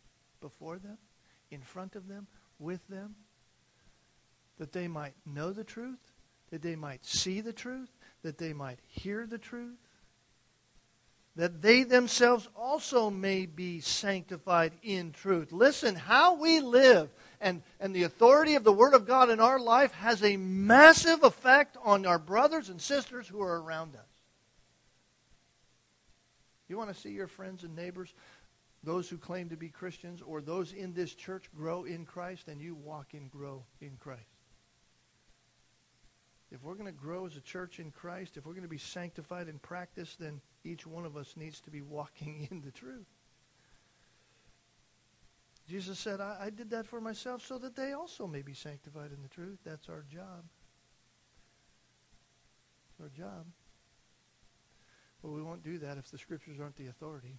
before 0.44 0.78
them, 0.78 0.98
in 1.50 1.62
front 1.62 1.96
of 1.96 2.06
them, 2.06 2.26
with 2.58 2.86
them, 2.88 3.14
that 4.58 4.72
they 4.72 4.86
might 4.86 5.14
know 5.24 5.52
the 5.52 5.64
truth, 5.64 6.12
that 6.50 6.60
they 6.60 6.76
might 6.76 7.02
see 7.02 7.40
the 7.40 7.52
truth, 7.52 7.88
that 8.22 8.36
they 8.36 8.52
might 8.52 8.78
hear 8.86 9.26
the 9.26 9.38
truth, 9.38 9.78
that 11.34 11.62
they 11.62 11.82
themselves 11.82 12.46
also 12.54 13.08
may 13.08 13.46
be 13.46 13.80
sanctified 13.80 14.72
in 14.82 15.12
truth. 15.12 15.50
Listen, 15.50 15.94
how 15.94 16.34
we 16.34 16.60
live 16.60 17.08
and, 17.40 17.62
and 17.80 17.96
the 17.96 18.02
authority 18.02 18.54
of 18.54 18.64
the 18.64 18.72
Word 18.72 18.92
of 18.92 19.06
God 19.06 19.30
in 19.30 19.40
our 19.40 19.58
life 19.58 19.92
has 19.92 20.22
a 20.22 20.36
massive 20.36 21.24
effect 21.24 21.78
on 21.82 22.04
our 22.04 22.18
brothers 22.18 22.68
and 22.68 22.82
sisters 22.82 23.26
who 23.26 23.40
are 23.40 23.62
around 23.62 23.96
us. 23.96 24.02
You 26.68 26.78
want 26.78 26.94
to 26.94 27.00
see 27.00 27.10
your 27.10 27.26
friends 27.26 27.62
and 27.62 27.76
neighbors, 27.76 28.14
those 28.84 29.08
who 29.08 29.16
claim 29.16 29.48
to 29.48 29.56
be 29.56 29.68
Christians, 29.68 30.22
or 30.22 30.40
those 30.40 30.72
in 30.72 30.92
this 30.92 31.14
church 31.14 31.50
grow 31.56 31.84
in 31.84 32.04
Christ, 32.04 32.48
and 32.48 32.60
you 32.60 32.74
walk 32.74 33.14
and 33.14 33.30
grow 33.30 33.64
in 33.80 33.96
Christ. 33.98 34.22
If 36.50 36.62
we're 36.62 36.74
going 36.74 36.86
to 36.86 36.92
grow 36.92 37.26
as 37.26 37.36
a 37.36 37.40
church 37.40 37.80
in 37.80 37.90
Christ, 37.90 38.36
if 38.36 38.46
we're 38.46 38.52
going 38.52 38.62
to 38.62 38.68
be 38.68 38.78
sanctified 38.78 39.48
in 39.48 39.58
practice, 39.58 40.16
then 40.18 40.40
each 40.62 40.86
one 40.86 41.04
of 41.04 41.16
us 41.16 41.34
needs 41.36 41.60
to 41.62 41.70
be 41.70 41.82
walking 41.82 42.46
in 42.50 42.60
the 42.60 42.70
truth. 42.70 43.06
Jesus 45.68 45.98
said, 45.98 46.20
I, 46.20 46.36
I, 46.42 46.50
did 46.50 46.70
that 46.70 46.86
for 46.86 47.00
myself 47.00 47.44
so 47.44 47.56
that 47.58 47.74
they 47.74 47.92
also 47.92 48.26
may 48.26 48.42
be 48.42 48.52
sanctified 48.52 49.10
in 49.16 49.22
the 49.22 49.28
truth. 49.28 49.58
That's 49.64 49.88
our 49.88 50.04
job. 50.12 50.44
It's 52.90 53.00
our 53.00 53.08
job. 53.08 53.46
Well, 55.22 55.32
we 55.32 55.42
won't 55.42 55.62
do 55.62 55.78
that 55.78 55.96
if 55.96 56.10
the 56.10 56.18
scriptures 56.18 56.60
aren't 56.60 56.76
the 56.76 56.88
authority. 56.88 57.38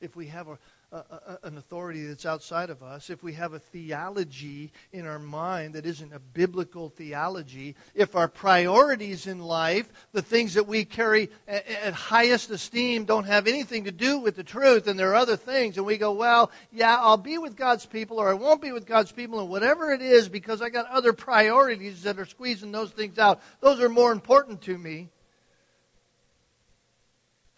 If 0.00 0.14
we 0.14 0.28
have 0.28 0.46
a, 0.46 0.58
a, 0.92 0.96
a, 0.96 1.38
an 1.42 1.58
authority 1.58 2.06
that's 2.06 2.24
outside 2.24 2.70
of 2.70 2.84
us, 2.84 3.10
if 3.10 3.22
we 3.22 3.32
have 3.32 3.52
a 3.52 3.58
theology 3.58 4.72
in 4.92 5.06
our 5.06 5.18
mind 5.18 5.74
that 5.74 5.84
isn't 5.84 6.14
a 6.14 6.20
biblical 6.20 6.88
theology, 6.88 7.74
if 7.96 8.14
our 8.14 8.28
priorities 8.28 9.26
in 9.26 9.40
life, 9.40 9.90
the 10.12 10.22
things 10.22 10.54
that 10.54 10.68
we 10.68 10.84
carry 10.84 11.30
at, 11.48 11.66
at 11.66 11.94
highest 11.94 12.50
esteem, 12.50 13.06
don't 13.06 13.24
have 13.24 13.48
anything 13.48 13.84
to 13.84 13.90
do 13.90 14.18
with 14.18 14.36
the 14.36 14.44
truth, 14.44 14.86
and 14.86 14.96
there 14.96 15.10
are 15.10 15.16
other 15.16 15.36
things, 15.36 15.76
and 15.76 15.84
we 15.84 15.98
go, 15.98 16.12
well, 16.12 16.52
yeah, 16.70 16.96
I'll 17.00 17.16
be 17.16 17.38
with 17.38 17.56
God's 17.56 17.84
people, 17.84 18.18
or 18.18 18.30
I 18.30 18.34
won't 18.34 18.62
be 18.62 18.70
with 18.70 18.86
God's 18.86 19.10
people, 19.10 19.40
and 19.40 19.48
whatever 19.48 19.90
it 19.90 20.00
is, 20.00 20.28
because 20.28 20.62
I 20.62 20.68
got 20.68 20.86
other 20.86 21.12
priorities 21.12 22.04
that 22.04 22.20
are 22.20 22.26
squeezing 22.26 22.70
those 22.70 22.92
things 22.92 23.18
out, 23.18 23.40
those 23.60 23.80
are 23.80 23.88
more 23.88 24.12
important 24.12 24.62
to 24.62 24.78
me. 24.78 25.08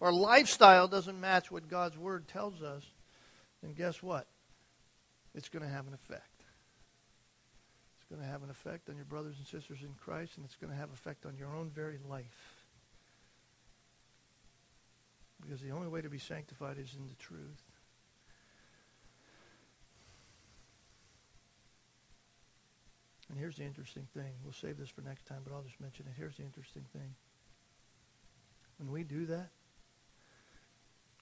Our 0.01 0.11
lifestyle 0.11 0.87
doesn't 0.87 1.21
match 1.21 1.51
what 1.51 1.69
God's 1.69 1.97
Word 1.97 2.27
tells 2.27 2.63
us, 2.63 2.83
then 3.61 3.73
guess 3.73 4.01
what? 4.01 4.25
It's 5.35 5.47
going 5.47 5.63
to 5.63 5.71
have 5.71 5.87
an 5.87 5.93
effect. 5.93 6.25
It's 7.99 8.09
going 8.09 8.21
to 8.21 8.27
have 8.27 8.41
an 8.41 8.49
effect 8.49 8.89
on 8.89 8.95
your 8.95 9.05
brothers 9.05 9.35
and 9.37 9.45
sisters 9.45 9.79
in 9.83 9.93
Christ, 10.03 10.37
and 10.37 10.45
it's 10.45 10.55
going 10.55 10.71
to 10.71 10.77
have 10.77 10.89
an 10.89 10.95
effect 10.95 11.25
on 11.27 11.37
your 11.37 11.55
own 11.55 11.69
very 11.69 11.99
life. 12.09 12.55
Because 15.41 15.61
the 15.61 15.71
only 15.71 15.87
way 15.87 16.01
to 16.01 16.09
be 16.09 16.19
sanctified 16.19 16.77
is 16.77 16.95
in 16.97 17.07
the 17.07 17.15
truth. 17.15 17.61
And 23.29 23.39
here's 23.39 23.55
the 23.55 23.63
interesting 23.63 24.07
thing. 24.13 24.33
We'll 24.43 24.53
save 24.53 24.77
this 24.77 24.89
for 24.89 25.01
next 25.01 25.25
time, 25.25 25.39
but 25.45 25.53
I'll 25.53 25.61
just 25.61 25.79
mention 25.79 26.05
it. 26.07 26.13
Here's 26.17 26.35
the 26.35 26.43
interesting 26.43 26.83
thing. 26.91 27.15
When 28.77 28.91
we 28.91 29.03
do 29.03 29.25
that, 29.27 29.51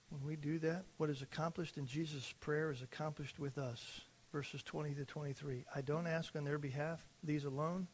when 0.10 0.26
we 0.26 0.36
do 0.36 0.60
that, 0.60 0.84
what 0.97 1.10
is 1.10 1.22
accomplished 1.22 1.78
in 1.78 1.86
Jesus' 1.86 2.34
prayer 2.39 2.72
is 2.72 2.82
accomplished 2.82 3.39
with 3.39 3.57
us. 3.57 4.01
Verses 4.32 4.62
20 4.64 4.93
to 4.95 5.05
23. 5.05 5.66
I 5.74 5.82
don't 5.82 6.05
ask 6.05 6.36
on 6.36 6.43
their 6.43 6.60
behalf 6.60 7.03
these 7.24 7.45
alone, 7.45 7.88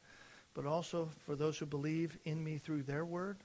but 0.53 0.65
also 0.65 1.09
for 1.25 1.35
those 1.35 1.57
who 1.57 1.65
believe 1.65 2.17
in 2.25 2.43
me 2.43 2.57
through 2.57 2.83
their 2.83 3.05
word 3.05 3.37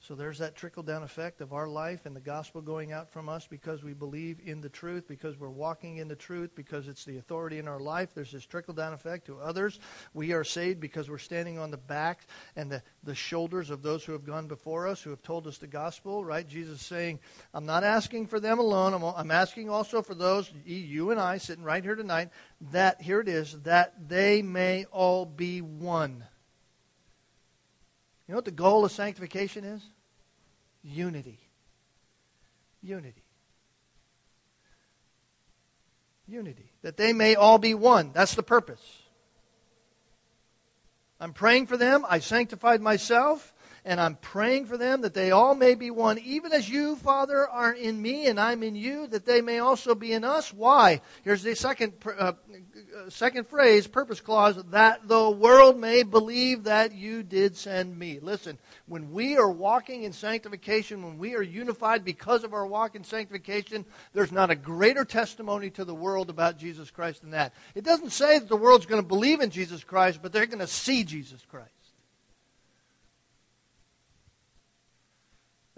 so 0.00 0.14
there's 0.14 0.38
that 0.38 0.54
trickle 0.54 0.84
down 0.84 1.02
effect 1.02 1.40
of 1.40 1.52
our 1.52 1.66
life 1.66 2.06
and 2.06 2.14
the 2.14 2.20
gospel 2.20 2.60
going 2.60 2.92
out 2.92 3.10
from 3.10 3.28
us 3.28 3.48
because 3.48 3.82
we 3.82 3.94
believe 3.94 4.38
in 4.44 4.60
the 4.60 4.68
truth, 4.68 5.08
because 5.08 5.38
we're 5.38 5.50
walking 5.50 5.96
in 5.96 6.06
the 6.06 6.14
truth, 6.14 6.54
because 6.54 6.86
it's 6.86 7.04
the 7.04 7.18
authority 7.18 7.58
in 7.58 7.66
our 7.66 7.80
life. 7.80 8.10
There's 8.14 8.30
this 8.30 8.46
trickle 8.46 8.74
down 8.74 8.92
effect 8.92 9.26
to 9.26 9.40
others. 9.40 9.80
We 10.14 10.32
are 10.32 10.44
saved 10.44 10.78
because 10.78 11.10
we're 11.10 11.18
standing 11.18 11.58
on 11.58 11.72
the 11.72 11.76
back 11.76 12.26
and 12.54 12.70
the, 12.70 12.82
the 13.02 13.14
shoulders 13.14 13.70
of 13.70 13.82
those 13.82 14.04
who 14.04 14.12
have 14.12 14.24
gone 14.24 14.46
before 14.46 14.86
us, 14.86 15.02
who 15.02 15.10
have 15.10 15.22
told 15.22 15.48
us 15.48 15.58
the 15.58 15.66
gospel, 15.66 16.24
right? 16.24 16.46
Jesus 16.46 16.80
saying, 16.80 17.18
I'm 17.52 17.66
not 17.66 17.82
asking 17.82 18.28
for 18.28 18.38
them 18.38 18.60
alone. 18.60 18.94
I'm, 18.94 19.02
I'm 19.02 19.30
asking 19.32 19.68
also 19.68 20.00
for 20.00 20.14
those, 20.14 20.50
you 20.64 21.10
and 21.10 21.18
I, 21.18 21.38
sitting 21.38 21.64
right 21.64 21.82
here 21.82 21.96
tonight, 21.96 22.28
that, 22.70 23.02
here 23.02 23.20
it 23.20 23.28
is, 23.28 23.60
that 23.62 24.08
they 24.08 24.42
may 24.42 24.84
all 24.92 25.26
be 25.26 25.60
one. 25.60 26.24
You 28.28 28.32
know 28.32 28.36
what 28.36 28.44
the 28.44 28.50
goal 28.50 28.84
of 28.84 28.92
sanctification 28.92 29.64
is? 29.64 29.82
Unity. 30.82 31.38
Unity. 32.82 33.24
Unity. 36.26 36.70
That 36.82 36.98
they 36.98 37.14
may 37.14 37.34
all 37.34 37.56
be 37.56 37.72
one. 37.72 38.10
That's 38.12 38.34
the 38.34 38.42
purpose. 38.42 38.82
I'm 41.18 41.32
praying 41.32 41.68
for 41.68 41.78
them. 41.78 42.04
I 42.06 42.18
sanctified 42.18 42.82
myself 42.82 43.54
and 43.88 43.98
I'm 43.98 44.16
praying 44.16 44.66
for 44.66 44.76
them 44.76 45.00
that 45.00 45.14
they 45.14 45.30
all 45.30 45.54
may 45.54 45.74
be 45.74 45.90
one, 45.90 46.18
even 46.18 46.52
as 46.52 46.68
you, 46.68 46.94
Father, 46.96 47.48
are 47.48 47.72
in 47.72 48.02
me 48.02 48.26
and 48.26 48.38
I'm 48.38 48.62
in 48.62 48.74
you, 48.74 49.06
that 49.06 49.24
they 49.24 49.40
may 49.40 49.60
also 49.60 49.94
be 49.94 50.12
in 50.12 50.24
us. 50.24 50.52
Why? 50.52 51.00
Here's 51.24 51.42
the 51.42 51.56
second, 51.56 51.94
uh, 52.18 52.34
second 53.08 53.48
phrase, 53.48 53.86
purpose 53.86 54.20
clause, 54.20 54.62
that 54.72 55.08
the 55.08 55.30
world 55.30 55.78
may 55.78 56.02
believe 56.02 56.64
that 56.64 56.94
you 56.94 57.22
did 57.22 57.56
send 57.56 57.98
me. 57.98 58.18
Listen, 58.20 58.58
when 58.84 59.10
we 59.10 59.38
are 59.38 59.50
walking 59.50 60.02
in 60.02 60.12
sanctification, 60.12 61.02
when 61.02 61.16
we 61.16 61.34
are 61.34 61.42
unified 61.42 62.04
because 62.04 62.44
of 62.44 62.52
our 62.52 62.66
walk 62.66 62.94
in 62.94 63.02
sanctification, 63.02 63.86
there's 64.12 64.32
not 64.32 64.50
a 64.50 64.54
greater 64.54 65.06
testimony 65.06 65.70
to 65.70 65.86
the 65.86 65.94
world 65.94 66.28
about 66.28 66.58
Jesus 66.58 66.90
Christ 66.90 67.22
than 67.22 67.30
that. 67.30 67.54
It 67.74 67.84
doesn't 67.84 68.10
say 68.10 68.38
that 68.38 68.50
the 68.50 68.56
world's 68.56 68.84
going 68.84 69.00
to 69.00 69.08
believe 69.08 69.40
in 69.40 69.48
Jesus 69.48 69.82
Christ, 69.82 70.20
but 70.20 70.30
they're 70.30 70.44
going 70.44 70.58
to 70.58 70.66
see 70.66 71.04
Jesus 71.04 71.42
Christ. 71.48 71.72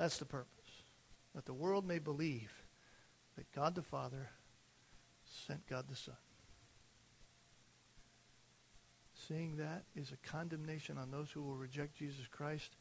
That's 0.01 0.17
the 0.17 0.25
purpose. 0.25 0.83
That 1.35 1.45
the 1.45 1.53
world 1.53 1.87
may 1.87 1.99
believe 1.99 2.51
that 3.37 3.53
God 3.53 3.75
the 3.75 3.83
Father 3.83 4.31
sent 5.47 5.67
God 5.67 5.89
the 5.91 5.95
Son. 5.95 6.17
Seeing 9.13 9.59
that 9.59 9.85
is 9.95 10.11
a 10.11 10.27
condemnation 10.27 10.97
on 10.97 11.11
those 11.11 11.31
who 11.31 11.43
will 11.43 11.55
reject 11.55 11.99
Jesus 11.99 12.27
Christ 12.31 12.77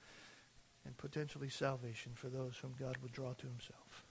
and 0.86 0.98
potentially 0.98 1.50
salvation 1.50 2.14
for 2.16 2.30
those 2.30 2.56
whom 2.56 2.74
God 2.80 2.96
would 3.02 3.12
draw 3.12 3.34
to 3.34 3.48
himself. 3.48 4.06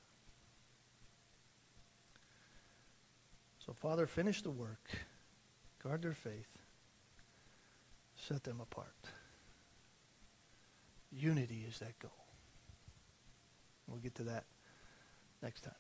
So, 3.65 3.73
Father, 3.73 4.07
finish 4.07 4.43
the 4.43 4.51
work, 4.51 4.91
guard 5.83 6.03
their 6.03 6.13
faith, 6.13 6.59
set 8.17 8.45
them 8.45 8.61
apart. 8.61 9.09
Unity 11.11 11.65
is 11.67 11.79
that 11.79 11.99
goal. 11.99 12.28
We'll 13.89 14.01
get 14.01 14.15
to 14.17 14.25
that 14.25 14.45
next 15.43 15.63
time. 15.63 15.75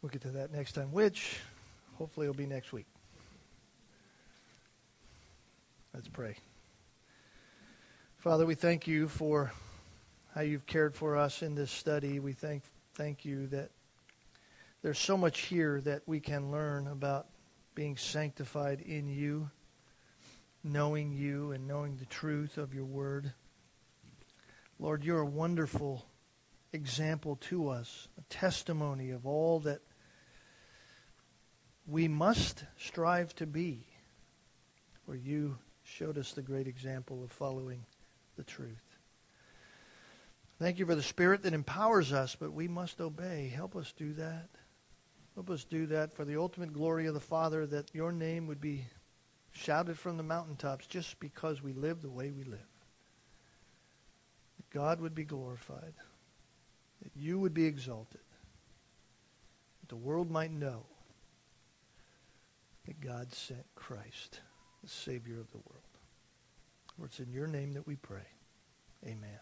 We'll 0.00 0.10
get 0.10 0.22
to 0.22 0.30
that 0.30 0.50
next 0.52 0.72
time, 0.72 0.90
which 0.90 1.38
hopefully 1.96 2.26
will 2.26 2.34
be 2.34 2.46
next 2.46 2.72
week. 2.72 2.86
Let's 5.94 6.08
pray. 6.08 6.36
Father, 8.16 8.46
we 8.46 8.54
thank 8.54 8.86
you 8.86 9.08
for 9.08 9.52
how 10.34 10.40
you've 10.40 10.66
cared 10.66 10.94
for 10.94 11.16
us 11.16 11.42
in 11.42 11.54
this 11.54 11.70
study. 11.70 12.18
We 12.18 12.32
thank 12.32 12.62
thank 12.94 13.24
you 13.24 13.46
that 13.48 13.70
there's 14.82 14.98
so 14.98 15.16
much 15.16 15.42
here 15.42 15.80
that 15.82 16.02
we 16.06 16.18
can 16.20 16.50
learn 16.50 16.88
about 16.88 17.26
being 17.74 17.96
sanctified 17.96 18.80
in 18.80 19.08
you, 19.08 19.50
knowing 20.64 21.12
you 21.12 21.52
and 21.52 21.68
knowing 21.68 21.96
the 21.96 22.06
truth 22.06 22.58
of 22.58 22.74
your 22.74 22.84
word. 22.84 23.32
Lord, 24.82 25.04
you're 25.04 25.20
a 25.20 25.24
wonderful 25.24 26.04
example 26.72 27.36
to 27.42 27.68
us, 27.68 28.08
a 28.18 28.22
testimony 28.22 29.10
of 29.10 29.26
all 29.26 29.60
that 29.60 29.80
we 31.86 32.08
must 32.08 32.64
strive 32.76 33.32
to 33.36 33.46
be, 33.46 33.86
where 35.04 35.16
you 35.16 35.56
showed 35.84 36.18
us 36.18 36.32
the 36.32 36.42
great 36.42 36.66
example 36.66 37.22
of 37.22 37.30
following 37.30 37.84
the 38.34 38.42
truth. 38.42 38.98
Thank 40.58 40.80
you 40.80 40.86
for 40.86 40.96
the 40.96 41.02
Spirit 41.02 41.44
that 41.44 41.54
empowers 41.54 42.12
us, 42.12 42.34
but 42.34 42.52
we 42.52 42.66
must 42.66 43.00
obey. 43.00 43.52
Help 43.54 43.76
us 43.76 43.94
do 43.96 44.12
that. 44.14 44.48
Help 45.36 45.48
us 45.48 45.62
do 45.62 45.86
that 45.86 46.12
for 46.12 46.24
the 46.24 46.38
ultimate 46.38 46.72
glory 46.72 47.06
of 47.06 47.14
the 47.14 47.20
Father, 47.20 47.66
that 47.68 47.94
your 47.94 48.10
name 48.10 48.48
would 48.48 48.60
be 48.60 48.86
shouted 49.52 49.96
from 49.96 50.16
the 50.16 50.24
mountaintops 50.24 50.88
just 50.88 51.20
because 51.20 51.62
we 51.62 51.72
live 51.72 52.02
the 52.02 52.10
way 52.10 52.32
we 52.32 52.42
live. 52.42 52.71
God 54.72 55.00
would 55.00 55.14
be 55.14 55.24
glorified, 55.24 55.94
that 57.02 57.12
you 57.14 57.38
would 57.38 57.52
be 57.52 57.66
exalted, 57.66 58.20
that 59.80 59.88
the 59.88 59.96
world 59.96 60.30
might 60.30 60.50
know 60.50 60.84
that 62.86 63.00
God 63.00 63.32
sent 63.34 63.64
Christ, 63.74 64.40
the 64.82 64.88
Savior 64.88 65.38
of 65.40 65.50
the 65.50 65.58
world. 65.58 65.82
For 66.98 67.06
it's 67.06 67.20
in 67.20 67.32
your 67.32 67.46
name 67.46 67.72
that 67.72 67.86
we 67.86 67.96
pray. 67.96 68.26
Amen. 69.04 69.38